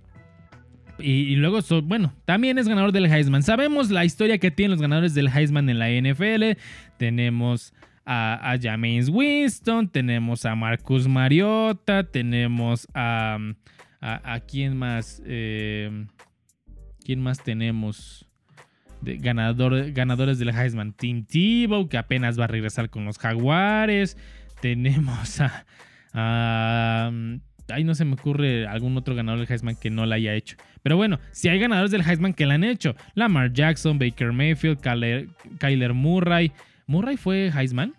Y, 1.02 1.36
luego, 1.36 1.60
bueno, 1.84 2.14
también 2.26 2.58
es 2.58 2.68
ganador 2.68 2.92
del 2.92 3.06
Heisman. 3.06 3.44
Sabemos 3.44 3.90
la 3.90 4.06
historia 4.06 4.38
que 4.38 4.52
tienen 4.52 4.72
los 4.72 4.82
ganadores 4.82 5.14
del 5.14 5.28
Heisman 5.28 5.70
en 5.70 5.80
la 5.80 5.90
NFL. 5.90 6.60
Tenemos 6.98 7.74
a, 8.06 8.52
a 8.52 8.60
James 8.60 9.10
Winston, 9.10 9.90
tenemos 9.90 10.46
a 10.46 10.56
Marcus 10.56 11.08
Mariota, 11.08 12.04
tenemos 12.04 12.88
a, 12.94 13.38
¿A, 14.02 14.40
quién 14.42 14.78
más? 14.78 15.22
Eh, 15.26 16.06
¿Quién 17.04 17.22
más 17.22 17.44
tenemos? 17.44 18.26
Ganador, 19.02 19.92
ganadores 19.92 20.40
del 20.40 20.50
Heisman. 20.50 20.94
Tim 20.94 21.26
Tebow, 21.26 21.88
que 21.90 21.98
apenas 21.98 22.40
va 22.40 22.46
a 22.46 22.48
regresar 22.48 22.90
con 22.90 23.06
los 23.06 23.18
Jaguares. 23.18 24.18
Tenemos 24.62 25.42
a 26.14 27.12
Ahí 27.72 27.84
no 27.84 27.96
se 27.96 28.06
me 28.06 28.14
ocurre 28.14 28.68
algún 28.68 28.98
otro 28.98 29.16
ganador 29.16 29.40
del 29.40 29.52
Heisman 29.52 29.76
que 29.76 29.90
no 29.90 30.06
la 30.06 30.16
haya 30.16 30.34
hecho. 30.34 30.58
Pero 30.82 30.98
bueno, 30.98 31.20
si 31.32 31.50
hay 31.50 31.60
ganadores 31.60 31.92
del 31.92 32.02
Heisman 32.02 32.34
que 32.34 32.46
la 32.46 32.56
han 32.56 32.64
hecho. 32.64 32.96
Lamar 33.16 33.54
Jackson, 33.54 34.00
Baker 34.00 34.32
Mayfield, 34.32 34.80
Kyler, 35.60 35.94
Murray. 35.94 36.52
¿Murray 36.88 37.18
fue 37.18 37.52
Heisman? 37.56 37.94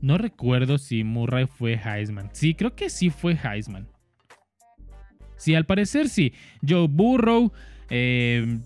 No 0.00 0.16
recuerdo 0.16 0.78
si 0.78 1.04
Murray 1.04 1.46
fue 1.46 1.74
Heisman. 1.74 2.30
Sí, 2.32 2.54
creo 2.54 2.74
que 2.74 2.88
sí 2.88 3.10
fue 3.10 3.36
Heisman. 3.42 3.88
Sí, 5.36 5.54
al 5.54 5.64
parecer 5.64 6.08
sí. 6.08 6.32
Joe 6.66 6.86
Burrow. 6.88 7.52
Eh, 7.88 8.58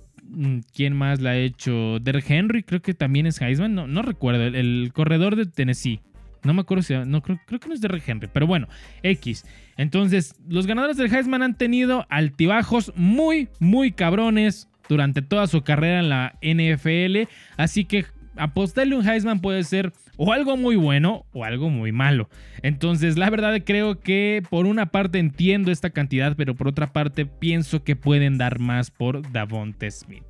¿Quién 0.75 0.97
más 0.97 1.21
la 1.21 1.31
ha 1.31 1.37
hecho? 1.37 1.99
Der 2.01 2.23
Henry, 2.27 2.63
creo 2.63 2.83
que 2.83 2.95
también 2.95 3.27
es 3.27 3.41
Heisman. 3.41 3.75
No, 3.75 3.87
no 3.87 4.03
recuerdo. 4.03 4.43
El, 4.43 4.91
corredor 4.93 5.37
de 5.37 5.47
Tennessee. 5.47 6.01
No 6.45 6.55
me 6.55 6.61
acuerdo 6.61 6.83
si. 6.83 6.95
No, 6.95 7.23
creo, 7.23 7.41
creo 7.47 7.59
que 7.59 7.69
no 7.69 7.75
es 7.75 7.81
de 7.81 8.03
Henry. 8.07 8.29
Pero 8.33 8.47
bueno, 8.47 8.69
X. 9.03 9.45
Entonces, 9.77 10.37
los 10.47 10.67
ganadores 10.67 10.97
del 10.97 11.13
Heisman 11.13 11.43
han 11.43 11.57
tenido 11.57 12.07
altibajos 12.11 12.93
muy, 12.97 13.49
muy 13.59 13.93
cabrones 13.93 14.69
durante 14.89 15.23
toda 15.23 15.47
su 15.47 15.63
carrera 15.63 16.01
en 16.01 16.09
la 16.09 16.39
NFL. 16.43 17.31
Así 17.57 17.85
que 17.85 18.05
apostarle 18.37 18.97
un 18.97 19.09
Heisman 19.09 19.41
puede 19.41 19.65
ser 19.65 19.93
o 20.17 20.33
algo 20.33 20.57
muy 20.57 20.77
bueno 20.77 21.25
o 21.33 21.45
algo 21.45 21.71
muy 21.71 21.93
malo. 21.93 22.29
Entonces, 22.63 23.17
la 23.17 23.31
verdad 23.31 23.63
creo 23.65 24.01
que 24.01 24.43
por 24.49 24.67
una 24.67 24.87
parte 24.87 25.19
entiendo 25.19 25.73
esta 25.73 25.91
cantidad, 25.91 26.37
pero 26.37 26.55
por 26.55 26.69
otra 26.69 26.93
parte 26.93 27.27
pienso 27.27 27.85
que 27.85 27.97
pueden 27.97 28.39
dar 28.39 28.59
más 28.59 28.91
por 28.91 29.31
Davonte 29.33 29.91
Smith. 29.91 30.25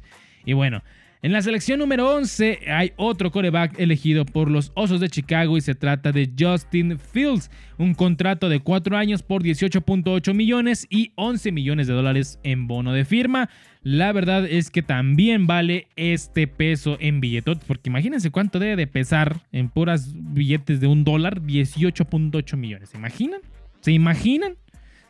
Y 0.45 0.53
bueno, 0.53 0.83
en 1.25 1.33
la 1.33 1.41
selección 1.41 1.79
número 1.79 2.15
11 2.17 2.71
hay 2.71 2.93
otro 2.97 3.31
coreback 3.31 3.81
elegido 3.81 4.27
por 4.27 4.51
los 4.51 4.73
Osos 4.75 5.01
de 5.01 5.09
Chicago 5.09 5.57
y 5.57 5.63
se 5.63 5.75
trata 5.75 6.13
de 6.13 6.31
Justin 6.39 6.99
Fields, 6.99 7.51
un 7.79 7.95
contrato 7.95 8.51
de 8.51 8.61
4 8.61 8.95
años 8.95 9.23
por 9.23 9.43
18.8 9.43 10.35
millones 10.35 10.87
y 10.91 11.13
11 11.15 11.51
millones 11.51 11.87
de 11.87 11.95
dólares 11.95 12.39
en 12.43 12.67
bono 12.67 12.93
de 12.93 13.07
firma. 13.07 13.49
La 13.83 14.13
verdad 14.13 14.45
es 14.45 14.69
que 14.69 14.83
también 14.83 15.47
vale 15.47 15.89
este 15.97 16.47
peso 16.47 16.99
en 17.01 17.23
billetot, 17.23 17.65
porque 17.65 17.89
imagínense 17.89 18.31
cuánto 18.31 18.59
debe 18.59 18.77
de 18.77 18.87
pesar 18.87 19.41
en 19.51 19.71
puras 19.71 20.13
billetes 20.15 20.79
de 20.81 20.89
un 20.89 21.05
dólar, 21.05 21.41
18.8 21.41 22.59
millones. 22.59 22.91
¿Se 22.91 22.99
imaginan? 22.99 23.41
¿Se 23.81 23.93
imaginan? 23.93 24.57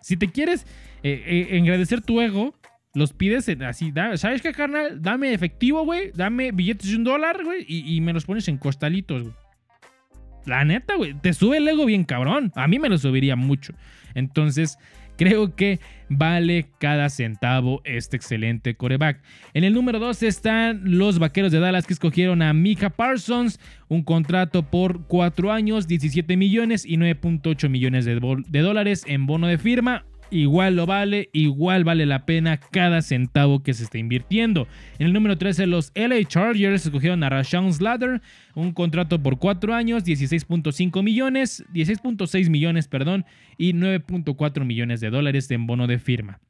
Si 0.00 0.16
te 0.16 0.28
quieres 0.28 0.64
eh, 1.02 1.60
eh, 1.60 2.00
tu 2.06 2.20
ego, 2.20 2.54
los 2.94 3.12
pides 3.12 3.48
así, 3.48 3.92
¿sabes 4.14 4.40
qué, 4.40 4.52
carnal? 4.52 5.02
Dame 5.02 5.32
efectivo, 5.32 5.84
güey. 5.84 6.12
Dame 6.14 6.52
billetes 6.52 6.90
de 6.90 6.96
un 6.96 7.04
dólar, 7.04 7.42
güey. 7.42 7.64
Y, 7.66 8.00
me 8.00 8.12
los 8.12 8.24
pones 8.24 8.46
en 8.46 8.56
costalitos, 8.56 9.22
güey. 9.22 9.34
La 10.46 10.64
neta, 10.64 10.94
güey. 10.94 11.14
Te 11.14 11.32
sube 11.32 11.56
el 11.56 11.66
ego 11.66 11.86
bien 11.86 12.04
cabrón. 12.04 12.52
A 12.54 12.68
mí 12.68 12.78
me 12.78 12.88
lo 12.88 12.96
subiría 12.96 13.34
mucho. 13.34 13.74
Entonces, 14.14 14.78
creo 15.16 15.56
que 15.56 15.80
vale 16.08 16.68
cada 16.78 17.08
centavo 17.08 17.80
este 17.84 18.16
excelente 18.16 18.76
coreback. 18.76 19.20
En 19.54 19.64
el 19.64 19.74
número 19.74 19.98
2 19.98 20.22
están 20.22 20.82
los 20.84 21.18
vaqueros 21.18 21.50
de 21.50 21.58
Dallas 21.58 21.88
que 21.88 21.94
escogieron 21.94 22.42
a 22.42 22.52
Mika 22.52 22.90
Parsons. 22.90 23.58
Un 23.88 24.04
contrato 24.04 24.70
por 24.70 25.08
4 25.08 25.50
años, 25.50 25.88
17 25.88 26.36
millones 26.36 26.86
y 26.86 26.96
9.8 26.96 27.68
millones 27.68 28.04
de, 28.04 28.20
de 28.46 28.60
dólares 28.60 29.02
en 29.08 29.26
bono 29.26 29.48
de 29.48 29.58
firma 29.58 30.04
igual 30.30 30.76
lo 30.76 30.86
vale, 30.86 31.30
igual 31.32 31.84
vale 31.84 32.06
la 32.06 32.26
pena 32.26 32.58
cada 32.58 33.02
centavo 33.02 33.62
que 33.62 33.74
se 33.74 33.84
está 33.84 33.98
invirtiendo. 33.98 34.66
En 34.98 35.06
el 35.06 35.12
número 35.12 35.38
13, 35.38 35.66
los 35.66 35.92
LA 35.94 36.24
Chargers 36.24 36.86
escogieron 36.86 37.22
a 37.22 37.28
Rashawn 37.28 37.72
Slater, 37.72 38.20
un 38.54 38.72
contrato 38.72 39.22
por 39.22 39.38
4 39.38 39.74
años, 39.74 40.04
16.5 40.04 41.02
millones, 41.02 41.64
16.6 41.72 42.50
millones, 42.50 42.88
perdón, 42.88 43.24
y 43.58 43.72
9.4 43.72 44.64
millones 44.64 45.00
de 45.00 45.10
dólares 45.10 45.50
en 45.50 45.66
bono 45.66 45.86
de 45.86 45.98
firma. 45.98 46.40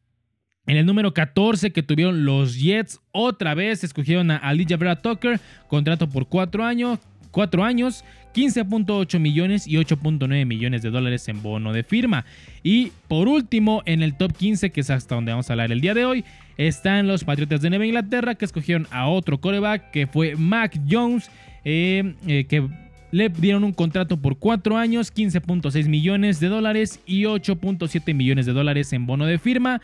En 0.67 0.79
el 0.79 0.87
número 0.87 1.13
14 1.13 1.73
que 1.73 1.83
tuvieron 1.83 2.25
los 2.25 2.59
Jets, 2.59 3.01
otra 3.13 3.55
vez 3.55 3.85
escogieron 3.85 4.31
a 4.31 4.51
Elijah 4.51 4.79
Brad 4.79 5.01
Tucker, 5.01 5.39
contrato 5.69 6.09
por 6.09 6.29
4 6.29 6.65
años, 6.65 7.01
4 7.33 7.65
años, 7.65 8.05
15.8 8.35 9.19
millones 9.21 9.67
y 9.67 9.77
8.9 9.77 10.45
millones 10.45 10.83
de 10.83 10.91
dólares 10.91 11.29
en 11.29 11.43
bono 11.43 11.73
de 11.73 11.85
firma. 11.85 12.25
Y 12.63 12.93
por 13.09 13.29
último, 13.29 13.83
en 13.87 14.03
el 14.03 14.17
top 14.17 14.37
15, 14.37 14.71
que 14.71 14.81
es 14.81 14.91
hasta 14.91 15.15
donde 15.15 15.33
vamos 15.33 15.49
a 15.49 15.53
hablar 15.53 15.73
el 15.73 15.81
día 15.81 15.95
de 15.95 16.05
hoy, 16.05 16.25
están 16.57 17.07
los 17.07 17.25
Patriotas 17.25 17.63
de 17.63 17.71
Nueva 17.71 17.87
Inglaterra, 17.87 18.35
que 18.35 18.45
escogieron 18.45 18.87
a 18.91 19.09
otro 19.09 19.41
coreback, 19.41 19.91
que 19.91 20.07
fue 20.07 20.37
Mac 20.37 20.79
Jones, 20.91 21.31
eh, 21.65 22.15
eh, 22.27 22.45
que 22.45 22.69
le 23.11 23.29
dieron 23.29 23.63
un 23.63 23.73
contrato 23.73 24.17
por 24.17 24.39
4 24.39 24.77
años, 24.77 25.15
15.6 25.15 25.89
millones 25.89 26.41
de 26.41 26.49
dólares 26.49 27.01
y 27.07 27.23
8.7 27.23 28.13
millones 28.13 28.47
de 28.47 28.53
dólares 28.53 28.93
en 28.93 29.07
bono 29.07 29.27
de 29.27 29.39
firma. 29.39 29.81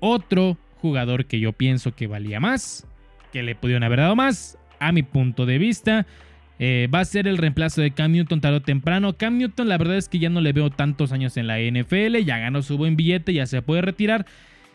Otro 0.00 0.58
jugador 0.80 1.26
que 1.26 1.38
yo 1.38 1.52
pienso 1.52 1.94
que 1.94 2.08
valía 2.08 2.40
más, 2.40 2.86
que 3.32 3.44
le 3.44 3.54
pudieron 3.54 3.84
haber 3.84 4.00
dado 4.00 4.16
más, 4.16 4.58
a 4.80 4.90
mi 4.90 5.04
punto 5.04 5.46
de 5.46 5.58
vista. 5.58 6.06
Eh, 6.62 6.88
va 6.94 7.00
a 7.00 7.04
ser 7.06 7.26
el 7.26 7.38
reemplazo 7.38 7.80
de 7.80 7.90
Cam 7.90 8.12
Newton 8.12 8.42
tarde 8.42 8.58
o 8.58 8.62
temprano. 8.62 9.16
Cam 9.16 9.38
Newton 9.38 9.66
la 9.66 9.78
verdad 9.78 9.96
es 9.96 10.10
que 10.10 10.18
ya 10.18 10.28
no 10.28 10.42
le 10.42 10.52
veo 10.52 10.68
tantos 10.68 11.10
años 11.10 11.38
en 11.38 11.46
la 11.46 11.58
NFL, 11.58 12.18
ya 12.22 12.36
ganó 12.36 12.60
su 12.60 12.76
buen 12.76 12.96
billete, 12.96 13.32
ya 13.32 13.46
se 13.46 13.62
puede 13.62 13.80
retirar. 13.80 14.26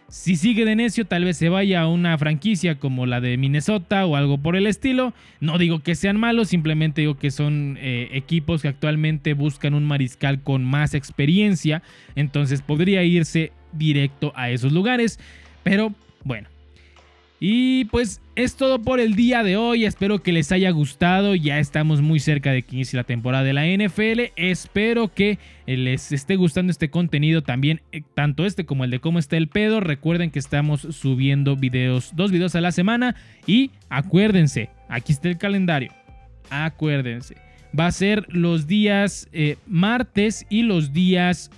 Si 0.08 0.36
sigue 0.36 0.66
de 0.66 0.76
necio, 0.76 1.06
tal 1.06 1.26
vez 1.26 1.38
se 1.38 1.50
vaya 1.50 1.82
a 1.82 1.88
una 1.88 2.18
franquicia 2.18 2.80
como 2.80 3.06
la 3.06 3.22
de 3.22 3.38
Minnesota 3.38 4.06
o 4.08 4.16
algo 4.16 4.40
por 4.40 4.56
el 4.56 4.66
estilo. 4.66 5.14
No 5.40 5.60
digo 5.60 5.84
que 5.84 5.94
sean 5.94 6.20
malos, 6.20 6.50
simplemente 6.50 7.02
digo 7.02 7.18
que 7.18 7.30
son 7.30 7.78
eh, 7.80 8.10
equipos 8.14 8.64
que 8.64 8.68
actualmente 8.68 9.34
buscan 9.34 9.76
un 9.76 9.86
mariscal 9.86 10.42
con 10.42 10.64
más 10.64 10.96
experiencia. 10.96 11.84
Entonces 12.16 12.64
podría 12.64 13.04
irse 13.04 13.52
directo 13.74 14.34
a 14.36 14.50
esos 14.50 14.72
lugares. 14.72 15.20
Pero 15.64 15.94
bueno, 16.24 16.50
y 17.48 17.86
pues 17.86 18.22
es 18.36 18.56
todo 18.56 18.82
por 18.82 19.00
el 19.00 19.14
día 19.14 19.44
de 19.44 19.56
hoy. 19.56 19.86
Espero 19.86 20.24
que 20.24 20.32
les 20.32 20.52
haya 20.52 20.72
gustado. 20.72 21.36
Ya 21.36 21.60
estamos 21.60 22.02
muy 22.02 22.20
cerca 22.20 22.52
de 22.52 22.64
que 22.64 22.76
inicie 22.76 22.98
la 22.98 23.04
temporada 23.04 23.44
de 23.44 23.54
la 23.54 23.68
NFL. 23.68 24.32
Espero 24.36 25.14
que 25.14 25.38
les 25.68 26.12
esté 26.12 26.38
gustando 26.38 26.72
este 26.72 26.90
contenido 26.90 27.44
también, 27.44 27.82
eh, 27.92 28.02
tanto 28.16 28.48
este 28.48 28.66
como 28.66 28.84
el 28.84 28.90
de 28.90 29.00
cómo 29.00 29.20
está 29.20 29.38
el 29.38 29.48
pedo. 29.48 29.80
Recuerden 29.80 30.32
que 30.32 30.40
estamos 30.40 30.88
subiendo 30.90 31.56
videos, 31.56 32.16
dos 32.16 32.32
videos 32.32 32.56
a 32.56 32.62
la 32.62 32.72
semana. 32.72 33.16
Y 33.46 33.70
acuérdense, 33.90 34.72
aquí 34.90 35.14
está 35.14 35.30
el 35.30 35.38
calendario. 35.38 35.92
Acuérdense, 36.50 37.36
va 37.80 37.86
a 37.86 37.92
ser 37.92 38.26
los 38.28 38.66
días 38.66 39.30
eh, 39.34 39.58
martes 39.68 40.48
y 40.50 40.64
los 40.64 40.94
días 40.94 41.52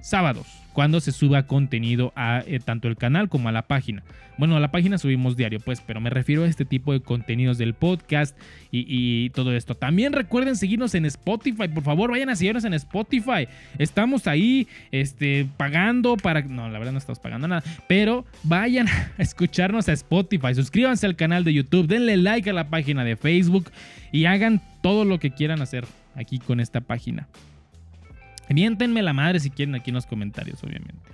sábados 0.00 0.63
cuando 0.74 1.00
se 1.00 1.12
suba 1.12 1.46
contenido 1.46 2.12
a 2.16 2.42
eh, 2.46 2.58
tanto 2.58 2.88
el 2.88 2.96
canal 2.96 3.28
como 3.28 3.48
a 3.48 3.52
la 3.52 3.62
página. 3.62 4.02
Bueno, 4.36 4.56
a 4.56 4.60
la 4.60 4.72
página 4.72 4.98
subimos 4.98 5.36
diario, 5.36 5.60
pues, 5.60 5.80
pero 5.80 6.00
me 6.00 6.10
refiero 6.10 6.42
a 6.42 6.48
este 6.48 6.64
tipo 6.64 6.92
de 6.92 7.00
contenidos 7.00 7.56
del 7.56 7.72
podcast 7.72 8.36
y, 8.72 9.30
todo 9.30 9.54
esto. 9.54 9.76
También 9.76 10.12
recuerden 10.12 10.56
seguirnos 10.56 10.96
en 10.96 11.06
Spotify, 11.06 11.68
por 11.68 11.84
favor, 11.84 12.10
vayan 12.10 12.28
a 12.28 12.36
seguirnos 12.36 12.64
en 12.64 12.74
Spotify. 12.74 13.46
Estamos 13.78 14.26
ahí, 14.26 14.66
este, 14.90 15.46
pagando 15.56 16.16
para... 16.16 16.42
No, 16.42 16.68
la 16.68 16.78
verdad 16.78 16.92
no 16.92 16.98
estamos 16.98 17.20
pagando 17.20 17.46
nada, 17.46 17.62
pero 17.88 18.24
vayan 18.42 18.88
a 19.18 19.22
escucharnos 19.22 19.88
a 19.88 19.92
Spotify, 19.92 20.54
suscríbanse 20.54 21.06
al 21.06 21.14
canal 21.14 21.44
de 21.44 21.54
YouTube, 21.54 21.86
denle 21.86 22.16
like 22.16 22.50
a 22.50 22.52
la 22.52 22.68
página 22.68 23.04
de 23.04 23.14
Facebook 23.16 23.70
y 24.10 24.24
hagan 24.24 24.60
todo 24.82 25.04
lo 25.04 25.20
que 25.20 25.30
quieran 25.30 25.62
hacer 25.62 25.84
aquí 26.16 26.40
con 26.40 26.58
esta 26.58 26.80
página. 26.80 27.28
Miéntenme 28.48 29.02
la 29.02 29.12
madre 29.12 29.40
si 29.40 29.50
quieren 29.50 29.74
aquí 29.74 29.90
en 29.90 29.94
los 29.94 30.06
comentarios, 30.06 30.62
obviamente. 30.62 31.10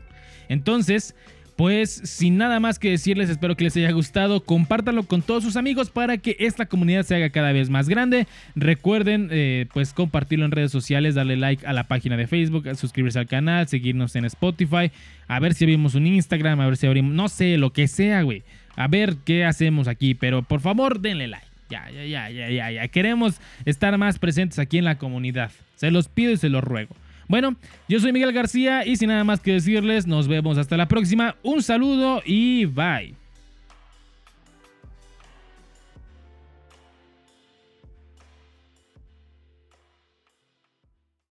Entonces, 0.49 1.14
pues 1.61 1.90
sin 1.90 2.38
nada 2.38 2.59
más 2.59 2.79
que 2.79 2.88
decirles, 2.88 3.29
espero 3.29 3.55
que 3.55 3.64
les 3.64 3.77
haya 3.77 3.90
gustado. 3.93 4.40
Compártanlo 4.40 5.03
con 5.03 5.21
todos 5.21 5.45
sus 5.45 5.57
amigos 5.57 5.90
para 5.90 6.16
que 6.16 6.35
esta 6.38 6.64
comunidad 6.64 7.03
se 7.03 7.14
haga 7.14 7.29
cada 7.29 7.53
vez 7.53 7.69
más 7.69 7.87
grande. 7.87 8.27
Recuerden, 8.57 9.29
eh, 9.31 9.66
pues 9.75 9.93
compartirlo 9.93 10.47
en 10.47 10.53
redes 10.53 10.73
sociales, 10.73 11.14
darle 11.14 11.37
like 11.37 11.66
a 11.66 11.75
la 11.75 11.85
página 11.85 12.16
de 12.16 12.27
Facebook, 12.27 12.66
suscribirse 12.77 13.19
al 13.19 13.27
canal, 13.27 13.69
seguirnos 13.69 14.16
en 14.16 14.25
Spotify, 14.25 14.90
a 15.29 15.38
ver 15.38 15.53
si 15.53 15.64
abrimos 15.64 15.95
un 15.95 16.07
Instagram, 16.07 16.61
a 16.61 16.66
ver 16.66 16.79
si 16.79 16.87
abrimos, 16.87 17.12
no 17.12 17.29
sé, 17.29 17.59
lo 17.59 17.75
que 17.75 17.88
sea, 17.88 18.23
güey. 18.23 18.43
A 18.77 18.88
ver 18.88 19.16
qué 19.27 19.45
hacemos 19.45 19.87
aquí, 19.87 20.14
pero 20.14 20.43
por 20.43 20.61
favor 20.62 21.01
denle 21.01 21.29
like. 21.29 21.47
Ya, 21.69 21.90
ya, 21.90 22.07
ya, 22.07 22.31
ya, 22.31 22.49
ya, 22.49 22.71
ya. 22.71 22.88
Queremos 22.88 23.38
estar 23.66 23.99
más 23.99 24.19
presentes 24.19 24.59
aquí 24.59 24.79
en 24.79 24.87
la 24.87 24.97
comunidad. 24.97 25.53
Se 25.77 25.90
los 25.90 26.09
pido 26.09 26.33
y 26.33 26.38
se 26.38 26.49
los 26.49 26.64
ruego. 26.64 26.97
Bueno, 27.31 27.55
yo 27.88 28.01
soy 28.01 28.12
Miguel 28.12 28.33
García 28.33 28.85
y 28.85 28.97
sin 28.97 29.09
nada 29.09 29.23
más 29.23 29.38
que 29.38 29.53
decirles, 29.53 30.05
nos 30.05 30.27
vemos 30.27 30.59
hasta 30.59 30.77
la 30.77 30.88
próxima. 30.88 31.37
Un 31.45 31.62
saludo 31.62 32.23
y 32.27 32.64
bye. 32.64 33.19